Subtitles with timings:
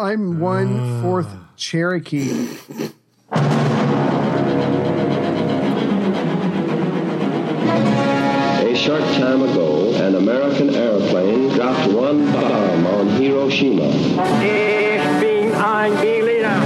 [0.00, 1.02] I'm one ah.
[1.02, 2.30] fourth Cherokee.
[8.62, 13.90] A short time ago, an American airplane dropped one bomb on Hiroshima.
[14.40, 16.62] Ich bin ein Berliner.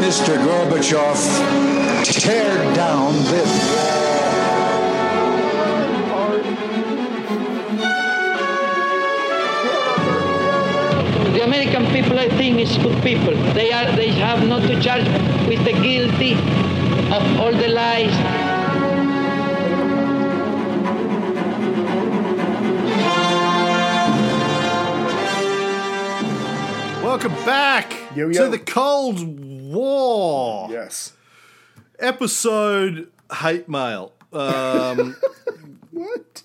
[0.00, 0.38] Mr.
[0.38, 1.20] Gorbachev,
[2.04, 3.73] tear down this.
[11.54, 13.32] American people, I think, is good people.
[13.54, 13.94] They are.
[13.94, 15.04] They have not to charge
[15.46, 16.32] with the guilty
[17.14, 18.12] of all the lies.
[27.02, 28.44] Welcome back Yo, yo.
[28.44, 29.20] to the Cold
[29.72, 31.12] War Yes.
[31.98, 34.12] episode hate mail.
[34.32, 35.16] Um,
[35.92, 36.42] What?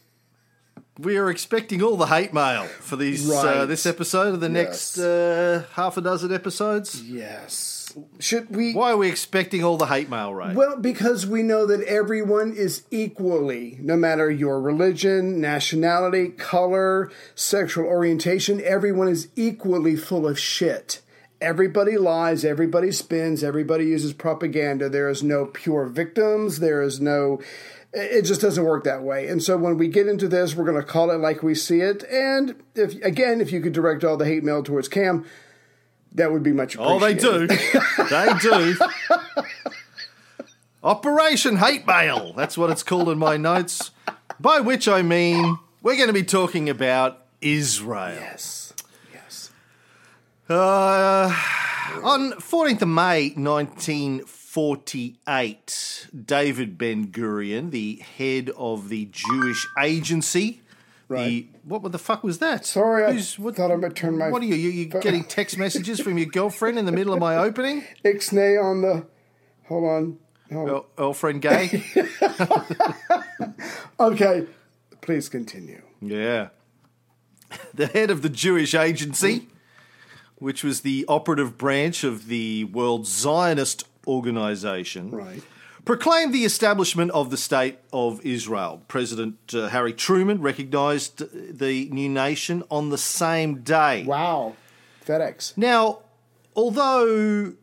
[1.00, 4.98] We are expecting all the hate mail for these uh, this episode and the next
[4.98, 7.02] uh, half a dozen episodes.
[7.04, 7.76] Yes.
[8.20, 8.74] Should we?
[8.74, 10.54] Why are we expecting all the hate mail, Ray?
[10.54, 17.86] Well, because we know that everyone is equally, no matter your religion, nationality, color, sexual
[17.86, 21.02] orientation, everyone is equally full of shit.
[21.42, 24.90] Everybody lies, everybody spins, everybody uses propaganda.
[24.90, 27.42] There is no pure victims, there is no.
[27.92, 29.28] It just doesn't work that way.
[29.28, 31.82] And so when we get into this, we're going to call it like we see
[31.82, 32.04] it.
[32.04, 35.26] And if again, if you could direct all the hate mail towards Cam,
[36.12, 37.26] that would be much appreciated.
[37.26, 37.58] oh, they do.
[38.10, 38.76] they do.
[40.84, 42.34] Operation Hate Mail.
[42.34, 43.92] That's what it's called in my notes.
[44.40, 48.16] By which I mean we're going to be talking about Israel.
[48.16, 48.74] Yes.
[49.14, 49.52] Yes.
[50.48, 51.34] Uh,
[52.04, 53.34] on 14th of May
[54.56, 60.62] 1948, David Ben Gurion, the head of the Jewish Agency,
[61.08, 62.66] the what the fuck was that?
[62.66, 64.56] Sorry, I what, thought I might turn my What are you?
[64.56, 67.84] You, you getting text messages from your girlfriend in the middle of my opening?
[68.04, 69.06] Ixnay on the.
[69.68, 70.18] Hold on.
[70.52, 70.66] Hold on.
[70.68, 71.84] Girl- Girlfriend gay?
[74.00, 74.48] Okay,
[75.02, 75.82] please continue.
[76.02, 76.50] yeah.
[77.74, 79.48] The head of the Jewish Agency,
[80.38, 85.12] which was the operative branch of the World Zionist Organization.
[85.12, 85.44] Right.
[85.86, 88.82] proclaimed the establishment of the State of Israel.
[88.88, 91.16] President uh, Harry Truman recognized
[91.60, 94.04] the new nation on the same day.
[94.06, 94.56] Wow.
[95.06, 95.58] FedEx.
[95.58, 96.00] Now,
[96.56, 97.54] although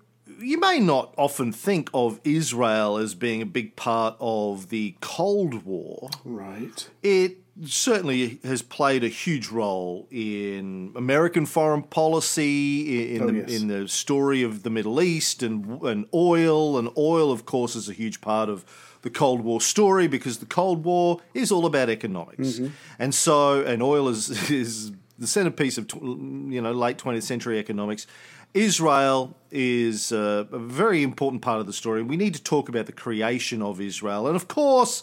[0.40, 5.64] you may not often think of Israel as being a big part of the Cold
[5.64, 6.88] War, Right.
[7.02, 13.50] it certainly has played a huge role in American foreign policy, in, Oh, the, yes.
[13.50, 16.78] in the story of the Middle East and, and oil.
[16.78, 18.64] And oil, of course, is a huge part of
[19.02, 22.58] the Cold War story because the Cold War is all about economics.
[22.58, 22.72] Mm-hmm.
[22.98, 28.06] And so, and oil is, is the centerpiece of, you know, late 20th century economics.
[28.52, 32.02] Israel is uh, a very important part of the story.
[32.02, 34.26] We need to talk about the creation of Israel.
[34.26, 35.02] And of course,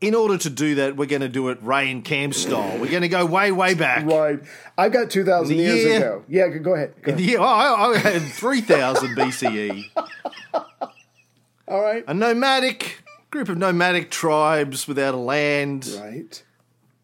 [0.00, 2.78] in order to do that, we're going to do it Ray and Cam style.
[2.78, 4.04] We're going to go way, way back.
[4.06, 4.40] Right.
[4.76, 6.24] I got 2,000 The years ago.
[6.28, 6.94] Yeah, go- ahead.
[7.02, 7.20] Go ahead.
[7.20, 9.84] Yeah, I, I had 3000 BCE.
[11.68, 12.04] All right.
[12.06, 16.42] A nomadic group of nomadic tribes without a land Right.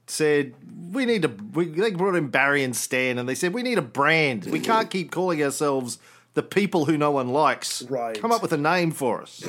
[0.07, 0.55] said,
[0.93, 1.25] we need.
[1.55, 4.45] We, they brought in Barry and Stan and they said, we need a brand.
[4.47, 5.99] We can't keep calling ourselves
[6.35, 7.83] the people who no one likes.
[7.83, 8.19] Right.
[8.21, 9.43] Come up with a name for us.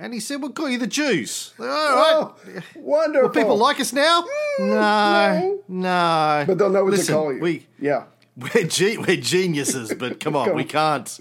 [0.00, 1.52] And he said, we'll call you the Jews.
[1.58, 1.74] All right.
[1.76, 2.34] Oh,
[2.74, 3.28] wonderful.
[3.28, 4.24] Will people like us now?
[4.58, 6.44] No, no.
[6.46, 7.40] But they'll know what Listen, to call you.
[7.40, 8.04] We yeah.
[8.36, 10.68] we're, ge- we're geniuses, but come on, Come we on.
[10.68, 11.20] can't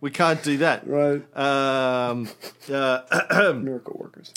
[0.00, 0.86] we can't do that.
[0.86, 1.22] Right.
[1.36, 2.28] Um,
[2.72, 4.32] uh, Miracle workers.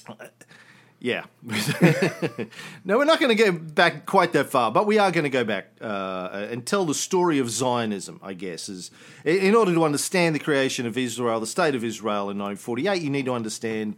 [1.06, 1.26] Yeah.
[2.84, 5.30] no, we're not going to go back quite that far, but we are going to
[5.30, 8.20] go back uh, and tell the story of Zionism.
[8.24, 8.90] I guess is
[9.24, 13.12] in order to understand the creation of Israel, the state of Israel in 1948, you
[13.12, 13.98] need to understand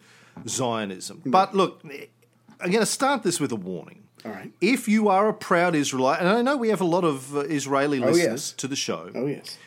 [0.50, 1.22] Zionism.
[1.25, 4.03] But look, I'm going to start this with a warning.
[4.25, 4.51] All right.
[4.59, 7.41] If you are a proud Israelite, and I know we have a lot of uh,
[7.41, 8.51] Israeli listeners yes.
[8.53, 9.57] to the show, Oh, yes.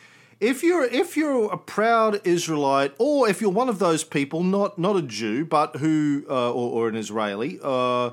[0.40, 4.78] If you're if you're a proud Israelite, or if you're one of those people, not
[4.78, 8.10] not a Jew, but who uh, or, or an Israeli, uh,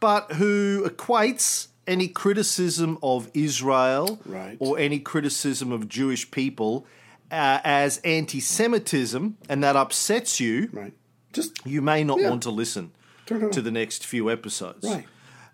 [0.00, 4.56] but who equates any criticism of Israel Right.
[4.60, 6.86] or any criticism of Jewish people
[7.32, 10.92] uh, as anti-Semitism, and that upsets you, Right.
[11.32, 12.30] Just you may not Yeah.
[12.30, 12.92] want to listen
[13.26, 13.50] Turn it on.
[13.52, 14.84] to the next few episodes.
[14.86, 15.06] Right.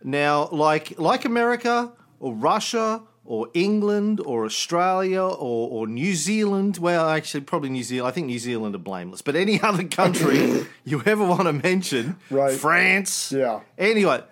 [0.02, 7.08] Now, like like America or Russia or England or Australia or, or New Zealand, well,
[7.08, 8.08] actually, probably New Zealand.
[8.08, 12.17] I think New Zealand are blameless, but any other country you ever want to mention,
[12.31, 12.55] Right.
[12.55, 13.61] France, Yeah.
[13.76, 14.23] Anyway,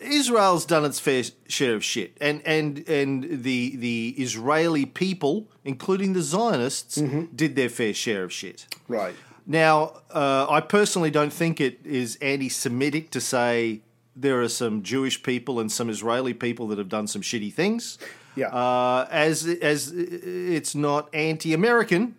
[0.00, 6.12] Israel's done its fair share of shit, and and and the the Israeli people, including
[6.12, 6.96] the Zionists,
[7.34, 8.66] did their fair share of shit.
[8.86, 9.14] Right.
[9.46, 13.80] Now, uh, I personally don't think it is anti-Semitic to say
[14.14, 17.98] there are some Jewish people and some Israeli people that have done some shitty things.
[18.34, 18.48] Yeah.
[18.48, 22.14] Uh, as as it's not anti-American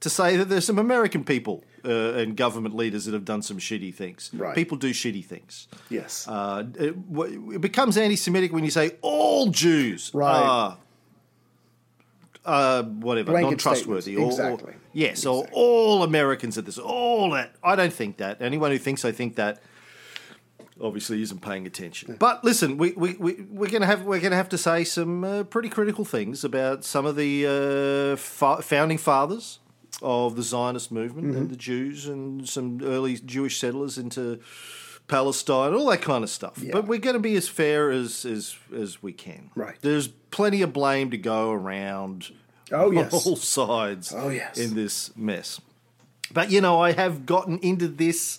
[0.00, 3.58] to say that there's some American people uh, and government leaders that have done some
[3.58, 4.30] shitty things.
[4.32, 4.54] Right.
[4.54, 5.68] People do shitty things.
[5.90, 6.26] Yes.
[6.26, 6.94] Uh, it,
[7.54, 10.40] it becomes anti-Semitic when you say all Jews Right.
[10.42, 10.78] are
[12.44, 14.16] uh, whatever, Blanket non-trustworthy.
[14.16, 14.74] Or, or- Exactly.
[14.94, 16.78] yes, or all Americans are this.
[16.78, 17.54] All that.
[17.62, 18.40] I don't think that.
[18.40, 19.60] Anyone who thinks I think that
[20.80, 22.16] obviously isn't paying attention.
[22.18, 24.84] But listen, we, we, we, we're going to have we're going to have to say
[24.84, 29.58] some uh, pretty critical things about some of the uh, fa- founding fathers
[30.02, 31.36] of the Zionist movement Mm-hmm.
[31.36, 34.40] and the Jews and some early Jewish settlers into
[35.08, 36.58] Palestine, all that kind of stuff.
[36.62, 36.70] Yeah.
[36.72, 39.50] But we're going to be as fair as as as we can.
[39.54, 39.76] Right.
[39.82, 42.30] There's plenty of blame to go around.
[42.72, 43.12] Oh, yes.
[43.26, 44.12] all sides.
[44.16, 44.56] Oh, yes.
[44.56, 45.60] in this mess.
[46.32, 48.38] But you know, I have gotten into this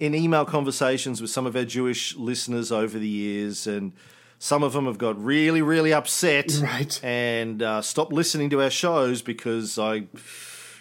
[0.00, 3.92] in email conversations with some of our Jewish listeners over the years, and
[4.38, 7.00] some of them have got really, really upset Right.
[7.04, 10.04] and uh, stopped listening to our shows because I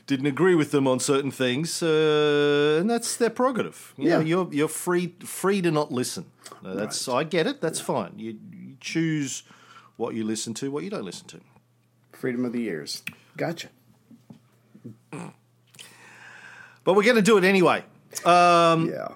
[0.05, 3.93] didn't agree with them on certain things, uh, and that's their prerogative.
[3.97, 4.25] You know, Yeah.
[4.25, 6.25] you're you're free free to not listen.
[6.63, 7.59] Uh, that's I get it.
[7.59, 8.13] That's fine.
[8.17, 9.43] You, you choose
[9.97, 11.39] what you listen to, what you don't listen to.
[12.13, 13.03] Freedom of the ears.
[13.35, 13.69] Gotcha.
[16.83, 17.83] But we're going to do it anyway.
[18.25, 19.09] Um, yeah.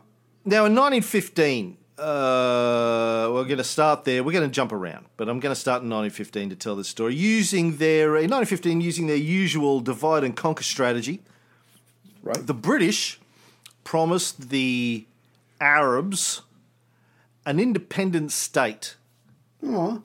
[0.44, 4.24] Now, in 1915, uh, we're going to start there.
[4.24, 6.88] We're going to jump around, but I'm going to start in 1915 to tell this
[6.88, 11.22] story using their in 1915 using their usual divide and conquer strategy.
[12.24, 12.46] Right.
[12.46, 13.20] The British
[13.84, 15.06] promised the
[15.60, 16.42] Arabs
[17.46, 18.96] an independent state.
[19.66, 20.00] Aw,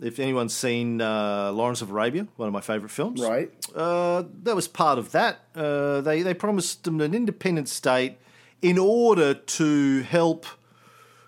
[0.00, 3.50] If anyone's seen uh, Lawrence of Arabia, one of my favourite films, right.
[3.74, 5.40] uh, that was part of that.
[5.54, 8.18] Uh, they they promised them an independent state
[8.60, 10.46] in order to help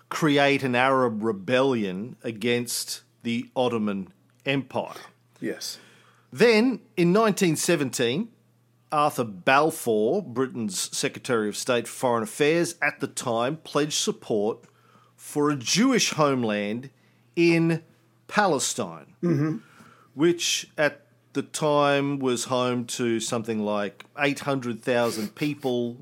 [0.09, 4.09] create an Arab rebellion against the Ottoman
[4.45, 4.95] Empire.
[5.39, 5.77] Yes.
[6.31, 8.29] Then, in 1917,
[8.91, 14.65] Arthur Balfour, Britain's Secretary of State for Foreign Affairs at the time, pledged support
[15.15, 16.89] for a Jewish homeland
[17.35, 17.83] in
[18.29, 19.61] Palestine,
[20.13, 21.01] which at
[21.33, 25.97] the time was home to something like 800,000 people.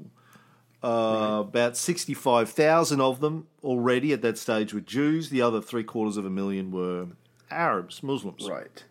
[0.84, 5.30] Uh, About 65,000 of them already at that stage were Jews.
[5.30, 7.08] The other three quarters of a million were
[7.50, 8.84] Arabs, Muslims Right.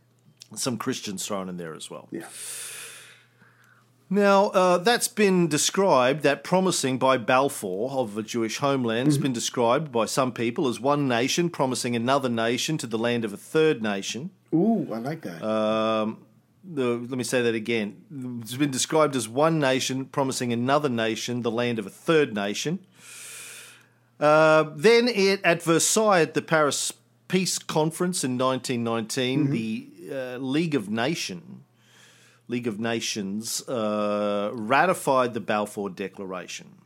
[0.57, 2.09] some Christians thrown in there as well.
[2.11, 2.27] Yeah.
[4.09, 9.33] Now, uh, that's been described, that promising by Balfour of a Jewish homeland has been
[9.33, 13.37] described by some people as one nation promising another nation to the land of a
[13.37, 14.31] third nation.
[14.55, 15.43] Ooh, I like that.
[16.69, 18.41] The, let me say that again.
[18.43, 22.81] It's been described as one nation promising another nation the land of a third nation.
[24.19, 26.93] Uh, then it, at Versailles at the Paris
[27.29, 31.66] Peace Conference in 1919, the uh, League of Nations
[32.49, 36.79] League of Nations uh, ratified the Balfour Declaration,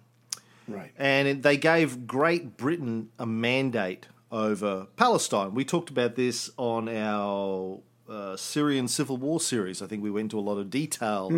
[0.66, 0.92] right.
[0.96, 5.54] and they gave Great Britain a mandate over Palestine.
[5.54, 9.82] We talked about this on our uh, Syrian Civil War series.
[9.82, 11.30] I think we went into a lot of detail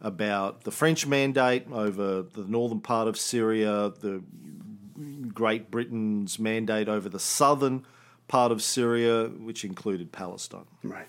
[0.00, 4.22] about the French mandate over the northern part of Syria, the
[5.32, 7.84] Great Britain's mandate over the southern
[8.28, 10.66] part of Syria, which included Palestine.
[10.82, 11.06] Right.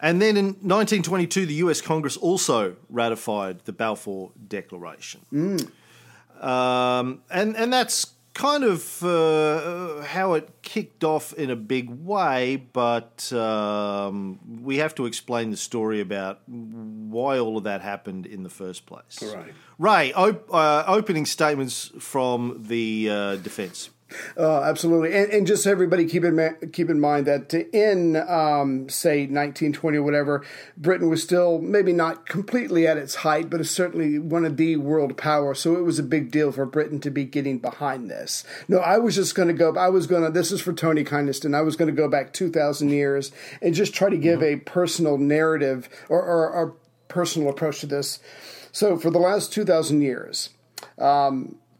[0.00, 5.20] And then in 1922, the US Congress also ratified the Balfour Declaration.
[6.40, 12.56] Um, and, and that's kind of uh, how it kicked off in a big way,
[12.74, 18.42] but um, we have to explain the story about why all of that happened in
[18.42, 19.22] the first place.
[19.22, 19.54] Right.
[19.78, 23.88] Ray, op- uh, opening statements from the uh, defense.
[24.36, 28.16] Uh, absolutely, and, and just so everybody keep in ma- keep in mind that in
[28.16, 30.44] um, say 1920 or whatever,
[30.76, 34.76] Britain was still maybe not completely at its height, but is certainly one of the
[34.76, 35.58] world powers.
[35.58, 38.44] So it was a big deal for Britain to be getting behind this.
[38.68, 39.74] No, I was just going to go.
[39.76, 40.30] I was going to.
[40.30, 41.54] This is for Tony Kynaston.
[41.54, 45.18] I was going to go back 2,000 years and just try to give a personal
[45.18, 46.76] narrative or, or, or
[47.08, 48.20] personal approach to this.
[48.70, 50.50] So for the last 2,000 years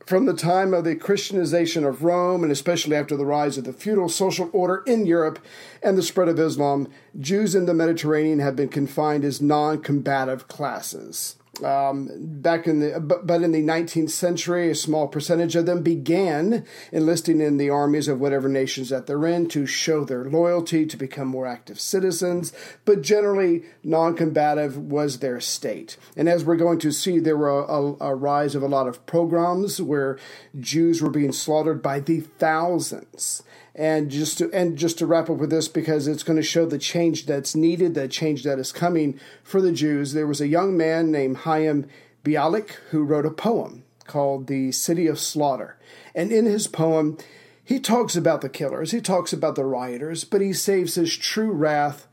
[0.07, 3.73] from the time of the Christianization of Rome, and especially after the rise of the
[3.73, 5.41] feudal social order in Europe
[5.83, 10.47] and the spread of Islam, Jews in the Mediterranean have been confined as non combative
[10.47, 11.37] classes.
[11.65, 15.83] Um, back in the but, but in the 19th century a small percentage of them
[15.83, 20.85] began enlisting in the armies of whatever nations that they're in to show their loyalty
[20.85, 22.53] to become more active citizens.
[22.85, 25.97] But generally non-combative was their state.
[26.17, 28.87] And as we're going to see there were a, a, a rise of a lot
[28.87, 30.19] of pogroms where
[30.59, 33.43] jews were being slaughtered by the thousands
[33.77, 36.65] and just to and just to wrap up with this because it's going to show
[36.65, 40.15] the change that's needed, the change that is coming for the Jews.
[40.15, 41.87] There was a young man named Chaim
[42.25, 45.79] Bialik who wrote a poem called "The City of Slaughter,"
[46.15, 47.19] and in his poem,
[47.63, 51.53] he talks about the killers, he talks about the rioters, but he saves his true
[51.53, 52.09] wrath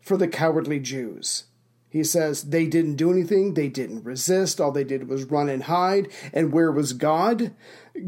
[0.00, 1.44] for the cowardly Jews.
[1.88, 5.62] He says they didn't do anything, they didn't resist, all they did was run and
[5.62, 6.08] hide.
[6.32, 7.52] And where was God?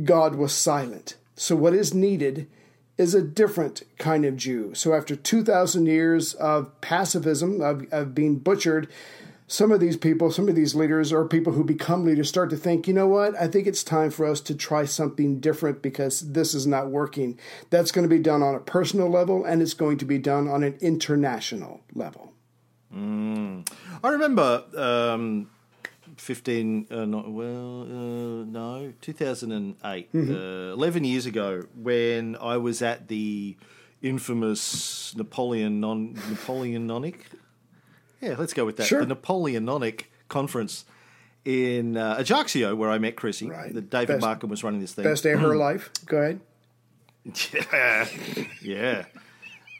[0.02, 1.14] God was silent.
[1.36, 2.48] So, what is needed
[2.98, 4.74] is a different kind of Jew.
[4.74, 8.88] So, after 2,000 years of pacifism, of, of being butchered,
[9.48, 12.56] some of these people, some of these leaders, or people who become leaders, start to
[12.56, 13.34] think, you know what?
[13.36, 17.38] I think it's time for us to try something different because this is not working.
[17.70, 20.48] That's going to be done on a personal level and it's going to be done
[20.48, 22.32] on an international level.
[24.02, 25.48] I remember um,
[26.16, 33.08] 15, uh, not, well, uh, no, 2008, uh, 11 years ago, when I was at
[33.08, 33.56] the
[34.02, 37.26] infamous Napoleon non, Napoleonic.
[38.20, 38.86] Yeah, let's go with that.
[38.86, 39.00] Sure.
[39.00, 40.84] The Napoleonic conference
[41.44, 43.48] in uh, Ajaccio, where I met Chrissy.
[43.48, 43.72] Right.
[43.72, 45.04] That David Best- Markham was running this thing.
[45.04, 45.90] Best day of her life.
[46.06, 46.40] Go ahead.
[47.72, 48.06] Yeah,
[48.62, 49.04] yeah.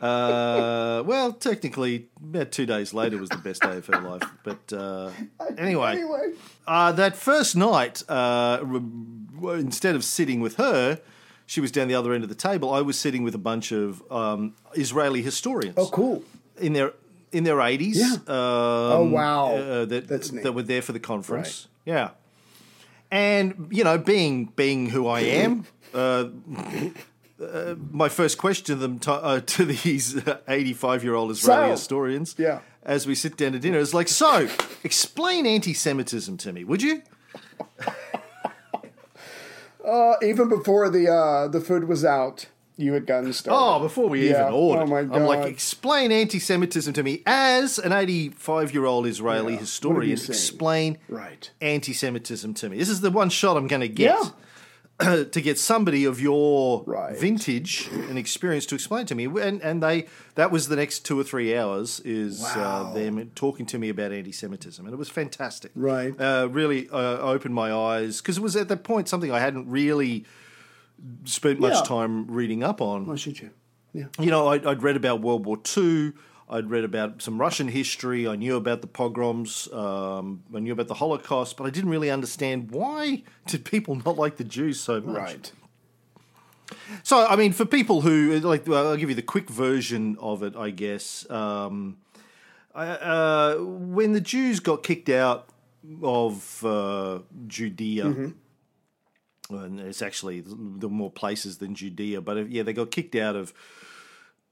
[0.01, 4.23] Uh, well, technically, about two days later was the best day of her life.
[4.45, 5.11] But uh,
[5.59, 6.33] anyway, Anyway.
[6.67, 11.01] uh, that first night, uh, re- instead of sitting with her,
[11.47, 12.73] she was down the other end of the table.
[12.73, 16.23] I was sitting with a bunch of um, Israeli historians Oh, cool.
[16.59, 16.93] in their
[17.33, 17.99] in their eighties.
[17.99, 18.15] Yeah.
[18.15, 19.55] Um, Oh, wow.
[19.57, 20.43] Uh, that That's neat.
[20.45, 21.69] that were there for the conference.
[21.85, 22.11] Yeah,
[23.11, 25.65] and you know, being being who I am,
[27.41, 31.31] uh, uh, my first question to them to, uh, to these eighty five year old
[31.31, 32.61] Israeli So, historians, yeah.
[32.83, 34.49] as we sit down to dinner, is like, so
[34.85, 37.03] explain anti-Semitism to me, would you?
[39.85, 43.57] Uh, even before the uh, the food was out, you had gotten started.
[43.57, 44.41] Oh, before we Yeah.
[44.49, 44.83] even ordered.
[44.83, 49.53] Oh, my I'm like, explain anti Semitism to me as an 85 year old Israeli
[49.53, 49.61] Yeah.
[49.61, 49.97] historian.
[49.97, 50.31] What are you saying?
[50.35, 51.51] Explain Right.
[51.61, 52.79] anti Semitism to me.
[52.79, 54.19] This is the one shot I'm going to get.
[55.01, 57.19] to get somebody of your Right.
[57.19, 61.19] vintage and experience to explain to me, and and they that was the next two
[61.21, 62.87] or three hours is Wow.
[62.91, 65.71] uh, them talking to me about anti-Semitism, and it was fantastic.
[65.75, 66.19] Right.
[66.21, 69.69] uh, really uh, opened my eyes because it was at that point something I hadn't
[69.69, 70.25] really
[71.25, 71.83] spent much Yeah.
[71.83, 73.51] time reading up on Why should you?
[73.93, 74.05] Yeah.
[74.19, 76.13] you know, I'd, I'd read about World War II.
[76.49, 78.29] I'd read about some Russian history.
[78.29, 79.69] I knew about the pogroms.
[79.73, 84.17] Um, I knew about the Holocaust, but I didn't really understand why did people not
[84.17, 85.17] like the Jews so much.
[85.17, 85.53] Right.
[87.03, 90.43] So, I mean, for people who like, well, I'll give you the quick version of
[90.43, 91.29] it, I guess.
[91.31, 91.99] Um,
[92.75, 95.49] I, uh, when the Jews got kicked out
[96.03, 98.33] of uh, Judea,
[99.51, 103.37] and it's actually the more places than Judea, but uh, yeah, they got kicked out
[103.37, 103.55] of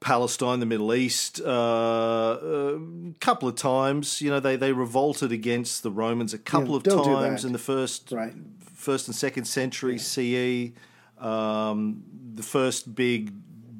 [0.05, 2.79] Palestine, the Middle East, uh, a
[3.21, 4.21] couple of times.
[4.21, 7.59] You know, they, they revolted against the Romans a couple Yeah, of times in the
[7.59, 8.35] first Right.
[8.75, 10.73] first and second century CE.
[11.19, 12.03] Um,
[12.35, 13.33] the first big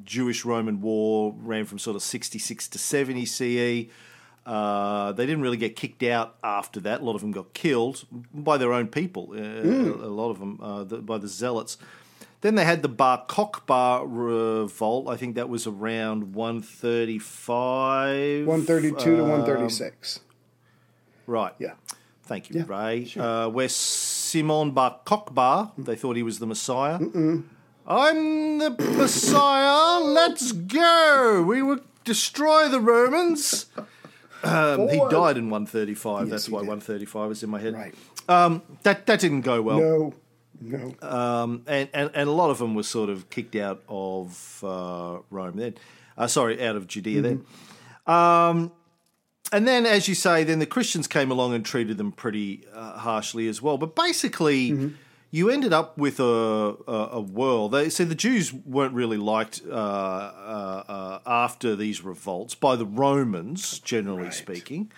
[0.03, 3.89] Jewish Roman war ran from sort of 66 to 70 CE.
[4.47, 7.01] Uh, they didn't really get kicked out after that.
[7.01, 9.29] A lot of them got killed by their own people.
[9.33, 10.01] Uh, Hmm.
[10.01, 11.77] A lot of them uh, the, by the zealots.
[12.45, 15.09] Then they had the Bar Kokhba revolt.
[15.09, 18.45] I think that was around 135.
[18.45, 20.19] 132 to um, 136.
[21.25, 21.53] Right.
[21.57, 21.71] Yeah.
[22.21, 23.05] Thank you, Yeah, Ray.
[23.05, 23.23] sure.
[23.23, 26.99] Uh, where Simon Bar Kokhba, they thought he was the Messiah.
[27.87, 30.03] I'm the Messiah.
[30.03, 31.43] Let's go.
[31.47, 33.65] We will destroy the Romans.
[34.43, 36.29] Um, he died in 135.
[36.29, 36.67] That's why did.
[36.67, 37.73] 135 is in my head.
[37.73, 37.95] Right.
[38.29, 39.79] Um, that that didn't go well.
[39.79, 40.13] No.
[40.61, 40.95] No.
[41.01, 45.19] Um, and, and, and a lot of them were sort of kicked out of uh,
[45.29, 45.75] Rome then.
[46.17, 47.45] Uh, sorry, out of Judea then.
[48.07, 48.71] Um,
[49.51, 52.97] and then, as you say, then the Christians came along and treated them pretty uh,
[52.97, 53.77] harshly as well.
[53.77, 54.93] But basically,
[55.31, 56.23] you ended up with a,
[56.87, 57.73] a, a world.
[57.73, 62.85] They, so the Jews weren't really liked uh, uh, uh, after these revolts by the
[62.85, 64.91] Romans, generally speaking.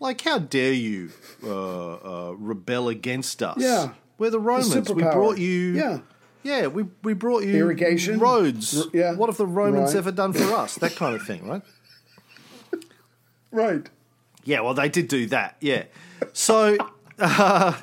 [0.00, 1.10] Like, how dare you
[1.42, 1.94] uh,
[2.28, 3.56] uh, rebel against us?
[3.58, 3.94] Yeah.
[4.18, 4.74] We're the Romans.
[4.90, 5.72] we brought you.
[5.74, 5.98] Yeah.
[6.42, 8.18] Yeah, we, we brought you Irrigation?
[8.18, 8.80] roads.
[8.86, 9.14] R- yeah.
[9.14, 9.98] What have the Romans Right.
[9.98, 10.76] ever done for us?
[10.76, 11.62] That kind of thing, right?
[13.50, 13.88] Right.
[14.44, 15.56] Yeah, well, they did do that.
[15.60, 15.84] Yeah.
[16.32, 16.76] So
[17.18, 17.74] the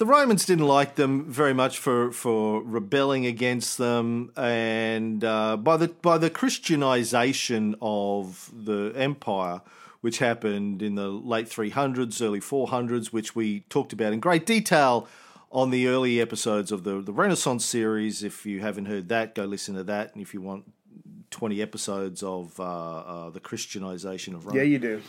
[0.00, 5.88] Romans didn't like them very much for, for rebelling against them, and uh, by the
[5.88, 9.60] by the Christianization of the empire,
[10.00, 15.08] which happened in the late 300s, early 400s, which we talked about in great detail
[15.54, 18.22] on the early episodes of the the Renaissance series.
[18.22, 20.64] If you haven't heard that, go listen to that, and if you want
[21.30, 25.02] 20 episodes of uh, uh, the Christianization of Rome, Yeah, you do.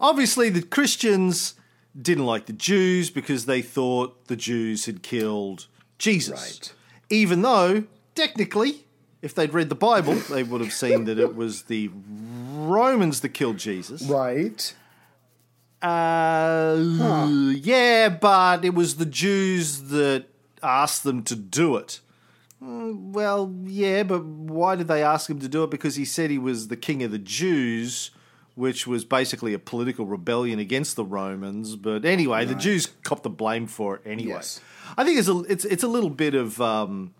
[0.00, 1.54] obviously the Christians
[2.00, 5.66] didn't like the Jews because they thought the Jews had killed
[5.98, 6.32] Jesus.
[6.60, 6.72] Right.
[7.10, 8.84] Even though, technically,
[9.22, 11.90] if they'd read the Bible, they would have seen that it was the
[12.52, 14.02] Romans that killed Jesus.
[14.02, 14.74] Right.
[15.86, 20.26] Uh, Yeah, but it was the Jews that
[20.62, 22.00] asked them to do it.
[22.62, 25.70] Mm, Well, yeah, but why did they ask him to do it?
[25.70, 28.10] Because he said he was the king of the Jews,
[28.54, 31.76] which was basically a political rebellion against the Romans.
[31.76, 34.30] But anyway, the Jews copped the blame for it anyway.
[34.30, 34.60] Yes.
[34.96, 37.12] I think it's a it's it's a little bit of um,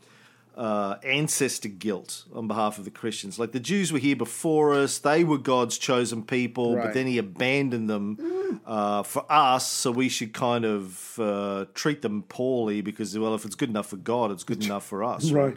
[0.57, 3.39] uh, ancestor guilt on behalf of the Christians.
[3.39, 7.19] Like the Jews were here before us; they were God's chosen people, but then He
[7.19, 9.71] abandoned them uh, for us.
[9.71, 13.89] So we should kind of uh, treat them poorly because, well, if it's good enough
[13.89, 15.31] for God, it's good enough for us.
[15.31, 15.57] Right.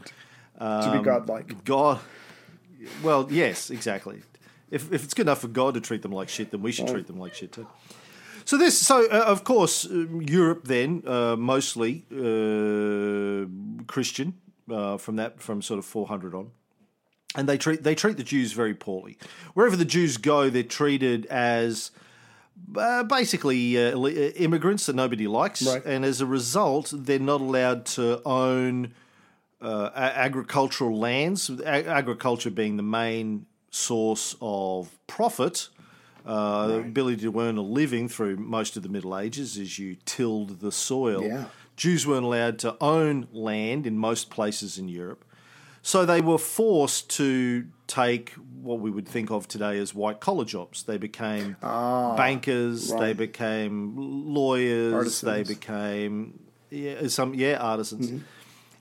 [0.59, 1.63] to be godlike.
[1.63, 1.99] God.
[3.03, 4.21] Well, yes, exactly.
[4.71, 6.87] If, if it's good enough for God to treat them like shit, then we should
[6.87, 7.67] treat them like shit too.
[8.45, 13.45] So this, so uh, of course, um, Europe then uh, mostly uh,
[13.85, 14.33] Christian
[14.71, 16.51] uh, from that from sort of 400 on,
[17.35, 19.17] and they treat they treat the Jews very poorly.
[19.53, 21.91] Wherever the Jews go, they're treated as
[22.75, 25.85] uh, basically uh, immigrants that nobody likes, Right.
[25.85, 28.93] and as a result, they're not allowed to own
[29.61, 31.49] uh, agricultural lands.
[31.49, 35.69] A- agriculture being the main source of profit.
[36.25, 39.95] Uh, the ability to earn a living through most of the Middle Ages as you
[40.05, 41.23] tilled the soil.
[41.23, 41.45] Yeah.
[41.79, 45.23] Jews weren't allowed to own land in most places in Europe.
[45.81, 48.31] So they were forced to take
[48.61, 50.83] what we would think of today as white collar jobs.
[50.83, 58.07] They became bankers, they Ah, became lawyers, they became yeah, some yeah artisans.
[58.07, 58.23] Mm-hmm.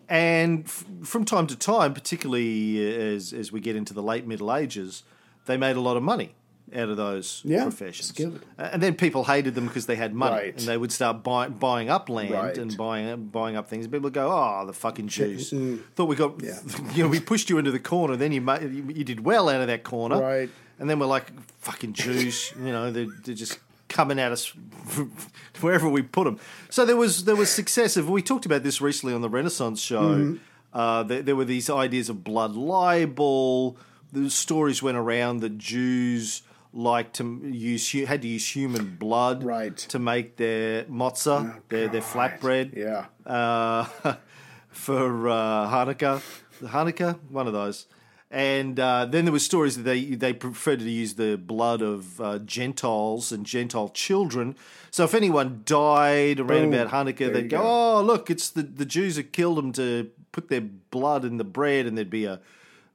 [0.08, 4.52] And f- from time to time, particularly as as we get into the late Middle
[4.52, 5.04] Ages,
[5.46, 6.34] they made a lot of money
[6.74, 8.08] out of those Yeah, professions.
[8.08, 8.40] skilled.
[8.58, 10.58] And then people hated them because they had money, Right.
[10.58, 12.56] and they would start buy, buying up land Right.
[12.58, 13.86] and buying buying up things.
[13.86, 15.50] People would go, "Oh, the fucking Jews!
[15.94, 16.58] Thought we got, Yeah.
[16.94, 18.16] you know, we pushed you into the corner.
[18.16, 20.50] Then you you you did well out of that corner, Right.
[20.80, 24.52] And then we're like, fucking Jews, you know, they're, they're just coming at us
[25.60, 26.38] wherever we put them.
[26.70, 28.08] So there was there was successive.
[28.08, 30.02] We talked about this recently on the Renaissance show.
[30.14, 30.36] Mm-hmm.
[30.72, 33.76] Uh, there, there were these ideas of blood libel.
[34.12, 39.76] The stories went around that Jews liked to use had to use human blood Right.
[39.76, 43.06] to make their matzah, their their flatbread Yeah.
[43.26, 43.84] uh,
[44.70, 46.20] for uh, Hanukkah,
[46.62, 47.86] Hanukkah, one of those.
[48.30, 52.20] And uh, then there were stories that they they preferred to use the blood of
[52.20, 54.54] uh, Gentiles and Gentile children.
[54.90, 56.74] So if anyone died around Boom.
[56.74, 57.64] about Hanukkah, There they'd go, go.
[57.98, 61.44] "Oh, look, it's the the Jews that killed them to put their blood in the
[61.44, 62.40] bread," and there'd be a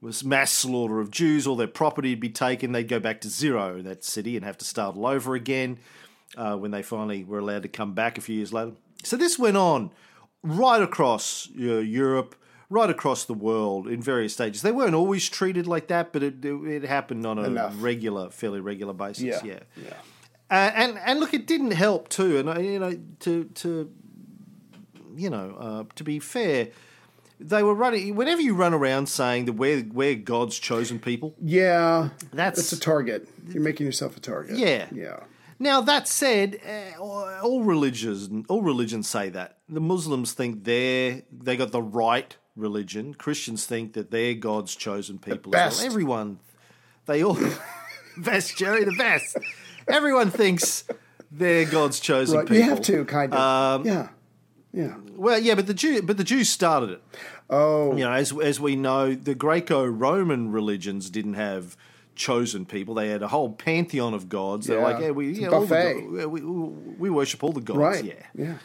[0.04, 1.46] was mass slaughter of Jews.
[1.46, 2.72] All their property would be taken.
[2.72, 5.78] They'd go back to zero in that city and have to start all over again
[6.36, 8.72] uh, when they finally were allowed to come back a few years later.
[9.02, 9.90] So this went on
[10.42, 12.36] right across uh, Europe,
[12.68, 14.62] right across the world in various stages.
[14.62, 17.74] They weren't always treated like that, but it, it, it happened on a Enough.
[17.78, 19.24] regular, fairly regular basis.
[19.24, 19.40] Yeah.
[19.42, 19.60] Yeah.
[19.76, 19.94] Yeah.
[20.50, 22.38] Uh, and and look, it didn't help too.
[22.38, 23.90] And uh, you know, to to
[25.16, 26.68] you know, uh, to be fair,
[27.40, 28.14] they were running.
[28.16, 32.10] Whenever you run around saying that we're we're God's chosen people, Yeah.
[32.32, 33.28] That's- That's a target.
[33.48, 34.56] You're making yourself a target.
[34.58, 34.86] Yeah.
[34.92, 35.20] Yeah.
[35.58, 39.58] Now that said, uh, all religions all religions say that.
[39.68, 43.14] The Muslims think they're they got the right religion.
[43.14, 45.54] Christians think that they're God's chosen people.
[45.54, 45.78] as best.
[45.80, 45.86] well.
[45.86, 46.38] Everyone,
[47.06, 47.38] they all
[48.16, 49.36] best Jerry, the best.
[49.88, 50.84] Everyone thinks
[51.30, 52.46] they're God's chosen Right.
[52.46, 52.56] people.
[52.56, 53.40] You have to kind of.
[53.80, 54.08] Um, yeah.
[54.74, 54.96] Yeah.
[55.14, 57.02] Well, yeah, but the Jew, but the Jews started it.
[57.48, 57.94] Oh.
[57.96, 61.76] You know, as as we know, the Greco-Roman religions didn't have
[62.16, 62.94] chosen people.
[62.94, 64.66] They had a whole pantheon of gods.
[64.66, 64.84] They're Yeah.
[64.84, 65.94] like, yeah, we, It's a you the buffet.
[66.00, 67.78] go- we, we, we worship all the gods.
[67.78, 68.04] Right.
[68.04, 68.56] Yeah.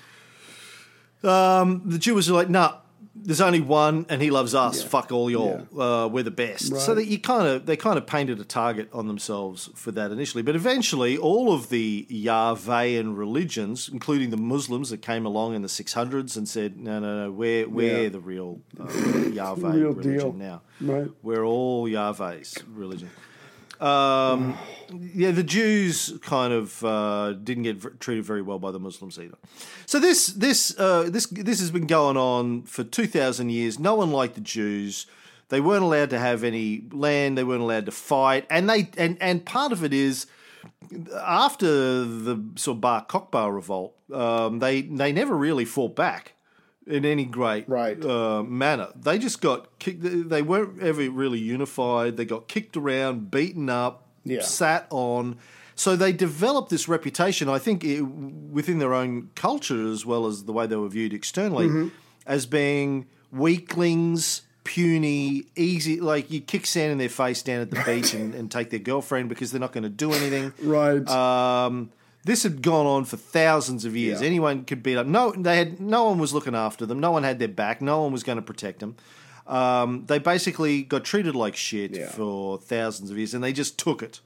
[1.24, 1.60] Yeah.
[1.60, 2.78] Um, the Jews are like, nah,
[3.22, 4.82] there's only one, and he loves us.
[4.82, 4.88] Yeah.
[4.90, 5.68] Fuck all y'all.
[5.80, 6.76] Uh, we're the best.
[6.78, 10.12] So that you kind of they kind of painted a target on themselves for that
[10.12, 15.62] initially, but eventually all of the Yahwehan religions, including the Muslims that came along in
[15.62, 18.10] the 600s and said, no, no, no, we're we're Yeah.
[18.10, 18.88] the real uh,
[19.34, 20.34] Yahweh Real religion deal.
[20.34, 20.62] now.
[20.82, 21.08] Right.
[21.22, 23.10] We're all Yahweh's religion.
[23.80, 24.58] Um,
[25.14, 29.18] yeah, the Jews kind of uh, didn't get v- treated very well by the Muslims
[29.18, 29.38] either.
[29.86, 33.80] So this this uh, this this has been going on for two thousand years.
[33.80, 35.08] No one liked the Jews.
[35.50, 37.38] They weren't allowed to have any land.
[37.38, 40.28] They weren't allowed to fight, and they and and part of it is
[41.24, 46.34] after the sort of Bar Kokhba revolt, um, they they never really fought back
[46.90, 48.04] in any great Right.
[48.04, 48.88] uh, manner.
[49.00, 50.02] They just got kicked.
[50.04, 52.18] They weren't ever really unified.
[52.18, 54.42] They got kicked around, beaten up, Yeah.
[54.42, 55.38] sat on.
[55.76, 60.44] So they developed this reputation, I think, it, within their own culture as well as
[60.44, 61.88] the way they were viewed externally, Mm-hmm.
[62.26, 66.00] as being weaklings, puny, easy.
[66.00, 68.80] Like you kick sand in their face down at the beach and, and take their
[68.80, 70.54] girlfriend because they're not going to do anything.
[70.62, 71.08] Right.
[71.08, 71.92] Um,
[72.26, 74.22] this had gone on for thousands of years.
[74.22, 74.28] Yeah.
[74.28, 75.08] Anyone could beat up.
[75.08, 77.00] No, they had no one was looking after them.
[77.00, 77.82] No one had their back.
[77.82, 78.96] No one was going to protect them.
[79.48, 82.10] Um, they basically got treated like shit Yeah.
[82.10, 84.20] for thousands of years, and they just took it.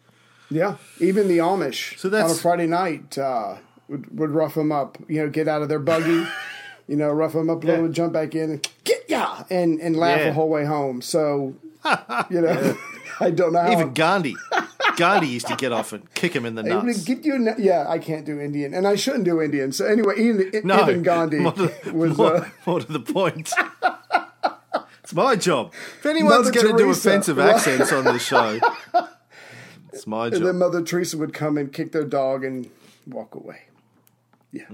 [0.49, 3.55] Yeah, even the Amish So that's- on a Friday night uh,
[3.87, 4.97] would, would rough them up.
[5.07, 6.27] You know, get out of their buggy,
[6.87, 9.95] you know, rough them up a little, jump back in, and get ya, and and
[9.95, 10.25] laugh Yeah.
[10.25, 11.01] the whole way home.
[11.01, 11.55] So,
[12.29, 12.77] you know,
[13.21, 13.71] I don't know how.
[13.71, 14.35] Even Gandhi,
[14.97, 17.03] Gandhi used to get off and kick him in the I'm nuts.
[17.03, 17.53] get you.
[17.57, 19.71] Yeah, I can't do Indian, and I shouldn't do Indian.
[19.71, 22.17] So anyway, even, No, even Gandhi more to, was.
[22.17, 23.51] more, Uh, more to the point.
[25.03, 25.73] it's my job.
[25.99, 28.59] If anyone's going to do offensive accents on this show,
[29.93, 30.37] it's my job.
[30.37, 30.57] and then.
[30.57, 32.69] Mother Teresa would come and kick their dog and
[33.07, 33.63] walk away.
[34.51, 34.65] Yeah,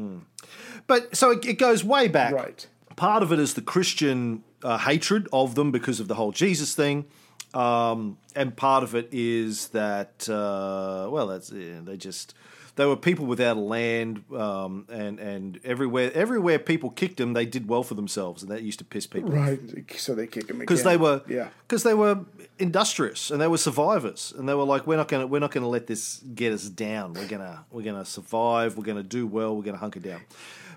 [0.88, 2.34] But so it, it goes way back.
[2.34, 2.68] right.
[2.98, 6.76] part of it is the Christian uh, hatred of them because of the whole Jesus
[6.76, 7.06] thing,
[7.54, 12.34] um, and part of it is that uh, well, that's yeah, they just
[12.76, 17.46] they were people without a land, um, and and everywhere everywhere people kicked them, they
[17.46, 19.48] did well for themselves, and that used to piss people off.
[19.48, 19.60] Right.
[19.98, 21.50] So they kick him because they were Yeah.
[21.68, 22.20] because they were
[22.58, 25.52] industrious and they were survivors and they were like we're not going to we're not
[25.64, 27.14] to let this get us down.
[27.14, 28.78] We're to we're going to survive.
[28.78, 29.56] We're going to do well.
[29.56, 30.22] We're going to hunker down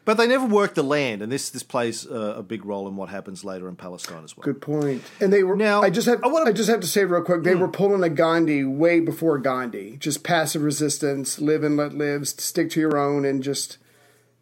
[0.05, 2.97] but they never worked the land and this this plays uh, a big role in
[2.97, 5.03] what happens later in Palestine as well Good point.
[5.21, 6.57] And they were Now, I just have I I, wanna- Hmm.
[6.57, 9.97] just have to say real quick, they were pulling a Gandhi way before Gandhi.
[9.99, 13.79] Just passive resistance, live and let live, stick to your own and just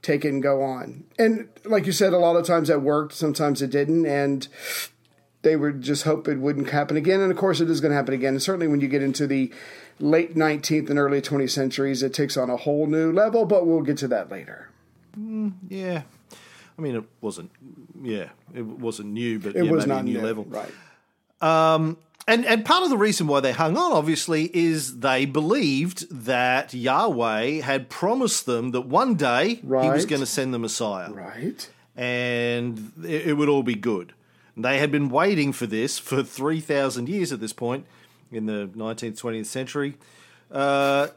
[0.02, 1.04] take it and go on.
[1.18, 4.48] And like you said, a lot of times that worked, sometimes it didn't, and
[5.42, 7.20] they would just hope it wouldn't happen again.
[7.20, 8.32] And of course it is gonna happen again.
[8.34, 9.52] And certainly when you get into the
[9.98, 13.82] late nineteenth and early twentieth centuries, it takes on a whole new level, but we'll
[13.82, 14.68] get to that later.
[15.68, 16.02] Yeah
[16.78, 17.50] I mean it wasn't
[18.02, 20.72] yeah it wasn't new but It yeah, was not a new new, level Right.
[21.40, 21.96] and
[22.46, 27.60] and part of the reason why they hung on, obviously, is they believed that Yahweh
[27.62, 31.68] had promised them that one day he was going to send the Messiah, Right.
[31.96, 34.12] and it, it would all be good.
[34.56, 37.86] They had been waiting for this for three thousand years at this point
[38.30, 39.96] in the nineteenth, twentieth century,
[40.52, 41.08] uh,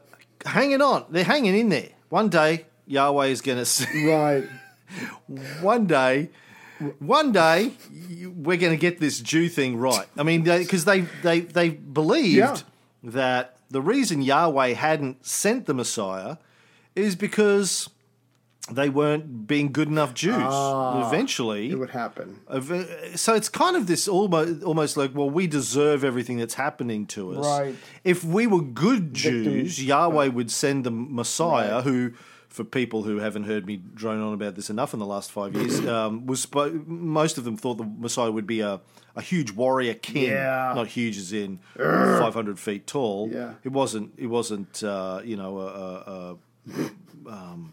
[0.46, 1.04] hanging on.
[1.10, 1.90] They're hanging in there.
[2.08, 3.64] One day Yahweh is going to.
[3.64, 4.08] see.
[4.10, 4.44] Right.
[5.60, 6.30] one day,
[6.98, 7.72] one day,
[8.36, 10.06] we're going to get this Jew thing right.
[10.16, 12.56] I mean, because they, they, they believed Yeah.
[13.02, 16.36] that the reason Yahweh hadn't sent the Messiah
[16.94, 17.88] is because
[18.70, 20.36] they weren't being good enough Jews.
[20.38, 22.40] Ah, Eventually, It would happen.
[23.16, 27.32] So it's kind of this almost almost like, well, we deserve everything that's happening to
[27.36, 27.44] us.
[27.44, 27.74] Right.
[28.04, 29.84] If we were good Jews, Victims.
[29.84, 32.12] Yahweh would send the Messiah, who,
[32.54, 35.54] for people who haven't heard me drone on about this enough in the last five
[35.56, 38.80] years, um, was spo- most of them thought the Messiah would be a,
[39.16, 40.72] a huge warrior king, Yeah.
[40.76, 43.28] not huge as in five hundred feet tall.
[43.32, 43.54] Yeah.
[43.64, 44.12] It wasn't.
[44.16, 44.84] It wasn't.
[44.84, 46.36] Uh, you know, a, a,
[47.26, 47.72] a um,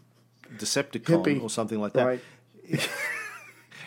[0.56, 1.42] Decepticon Hippie.
[1.42, 2.04] or something like that.
[2.06, 2.20] Right.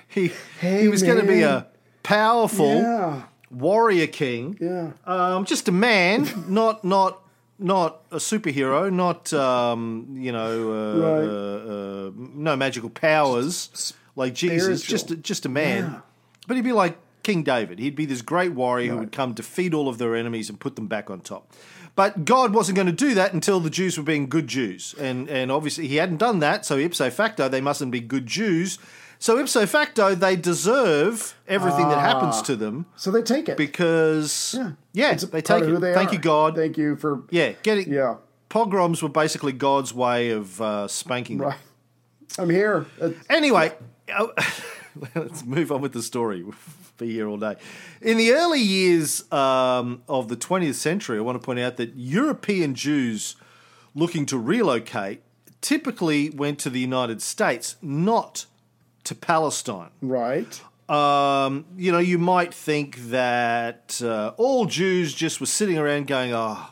[0.08, 0.32] He
[0.62, 1.68] Hey, he was going to be a
[2.04, 3.24] powerful Yeah.
[3.52, 4.58] warrior king.
[4.62, 4.92] Yeah.
[5.06, 7.22] Um, just a man, not not
[7.58, 11.28] not a superhero, not um, you know, uh, Right.
[11.28, 14.84] uh, uh, no magical powers like Jesus.
[14.84, 15.16] spiritual.
[15.16, 16.00] Just just a man, Yeah.
[16.48, 17.80] but he'd be like King David.
[17.80, 20.76] He'd be this great warrior who would come defeat all of their enemies and put
[20.76, 21.52] them back on top.
[21.96, 25.30] But God wasn't going to do that until the Jews were being good Jews, and
[25.30, 26.66] and obviously he hadn't done that.
[26.66, 28.78] So ipso facto, they mustn't be good Jews.
[29.18, 33.56] So ipso facto, they deserve everything that happens to them So they take it.
[33.58, 35.80] because yeah, It's they take it.
[35.94, 36.14] Thank are.
[36.14, 36.56] you, God.
[36.56, 38.16] Thank you for yeah, getting yeah.
[38.50, 41.50] pogroms were basically God's way of uh, spanking them.
[41.50, 41.58] Right.
[42.38, 42.86] I'm here.
[43.00, 43.74] Uh, Anyway,
[44.14, 44.28] uh,
[45.16, 46.44] let's move on with the story.
[46.44, 46.56] We'll
[46.98, 47.56] be here all day.
[48.02, 51.96] In the early years um, of the 20th century, I want to point out that
[51.96, 53.36] European Jews
[53.94, 55.22] looking to relocate
[55.62, 58.46] typically went to the United States, not
[59.06, 59.90] to Palestine.
[60.02, 60.62] right.
[60.90, 66.32] Um, you know, you might think that uh, all Jews just were sitting around going,
[66.34, 66.68] "Oh,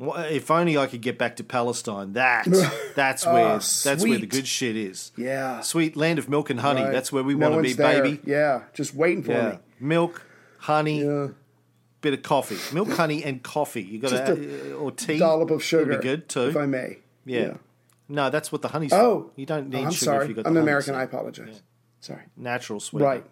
[0.00, 2.12] If only I could get back to Palestine.
[2.12, 2.44] That
[2.94, 5.10] that's where that's where the Oh, good shit is.
[5.16, 5.60] Yeah.
[5.62, 6.82] Sweet land of milk and honey.
[6.82, 6.92] Right.
[6.92, 8.02] That's where we No want to be, there.
[8.02, 8.20] baby.
[8.24, 9.50] Yeah, just waiting for Yeah.
[9.50, 9.58] me.
[9.80, 10.24] Milk,
[10.58, 11.28] honey, Yeah.
[12.00, 12.58] bit of coffee.
[12.72, 13.82] Milk, honey, and coffee.
[13.82, 15.18] You got to a or tea.
[15.18, 15.90] Dollop of sugar.
[15.90, 16.42] Would be good too.
[16.50, 16.98] If I may.
[17.24, 17.54] yeah.
[18.08, 18.92] No, that's what the honey's.
[18.92, 19.40] Oh, for.
[19.40, 20.24] you don't need I'm sugar sorry.
[20.24, 20.46] if you got.
[20.46, 20.94] I'm honey, American.
[20.94, 21.60] so I apologize.
[22.00, 22.22] Sorry.
[22.36, 23.08] Natural sweetener.
[23.10, 23.24] Right.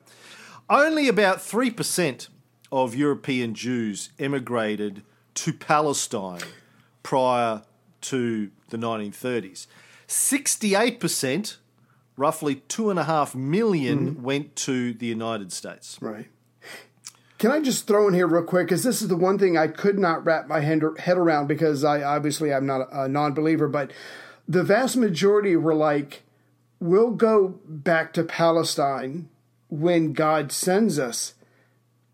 [0.68, 2.28] Only about 3%
[2.72, 5.02] of European Jews emigrated
[5.34, 6.40] to Palestine
[7.02, 7.62] prior
[8.02, 9.66] to the 1930s.
[10.08, 11.56] 68%,
[12.16, 14.22] roughly 2.5 million, Mm-hmm.
[14.22, 15.98] went to the United States.
[16.00, 16.26] Right.
[17.38, 18.66] Can I just throw in here real quick?
[18.66, 21.84] Because this is the one thing I could not wrap my head head around because
[21.84, 23.90] I obviously I'm not a non believer, but
[24.48, 26.22] the vast majority were like,
[26.80, 29.28] we'll go back to Palestine
[29.68, 31.34] when God sends us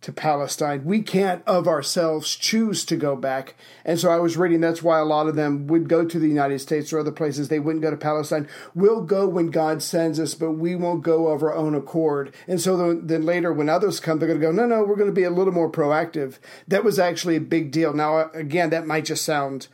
[0.03, 0.85] to Palestine.
[0.85, 3.55] We can't of ourselves choose to go back.
[3.85, 6.29] And so I was reading that's why a lot of them would go to the
[6.29, 7.49] United States or other places.
[7.49, 8.49] They wouldn't go to Palestine.
[8.75, 12.35] We'll go when God sends us, but we won't go of our own accord.
[12.49, 15.07] And so then, later when others come, they're going to go, no, no, we're going
[15.07, 16.39] to be a little more proactive.
[16.67, 17.93] That was actually a big deal.
[17.93, 19.69] Now, uh, again, that might just sound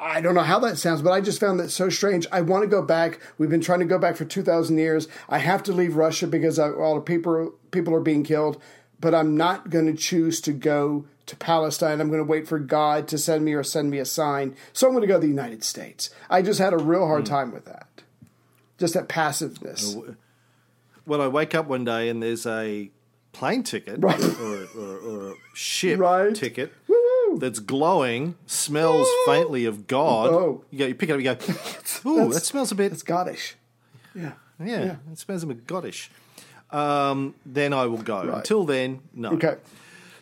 [0.00, 2.26] I don't know how that sounds, but I just found that so strange.
[2.30, 3.18] I want to go back.
[3.36, 5.08] We've been trying to go back for 2,000 years.
[5.28, 8.62] I have to leave Russia because I, all the people, people are being killed,
[9.00, 12.00] but I'm not going to choose to go to Palestine.
[12.00, 14.54] I'm going to wait for God to send me or send me a sign.
[14.72, 16.10] So I'm going to go to the United States.
[16.30, 17.34] I just had a real hard Hmm.
[17.34, 17.86] time with that.
[18.78, 19.96] Just that passiveness.
[21.04, 22.90] When I wake up one day and there's a
[23.32, 24.20] plane ticket Right.
[24.22, 26.34] or, or, or a ship Right.
[26.34, 26.97] ticket Woo!
[27.38, 30.64] That's glowing, smells faintly of God, Oh.
[30.70, 31.24] you, go, you pick it up, you
[32.04, 33.56] go, ooh, that smells a bit It's Scottish.
[34.14, 34.32] Yeah.
[34.64, 36.08] Yeah, it smells a bit Goddish.
[36.70, 38.24] Um, then I will go.
[38.24, 38.38] Right.
[38.38, 39.30] Until then, no.
[39.32, 39.56] Okay.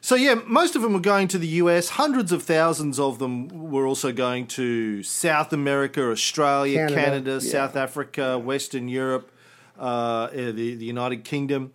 [0.03, 1.89] So yeah, most of them were going to the US.
[1.89, 7.51] Hundreds of thousands of them were also going to South America, Australia, Canada, Canada, yeah.
[7.51, 9.33] South Africa, Western Europe,
[9.79, 11.73] uh, the the United Kingdom.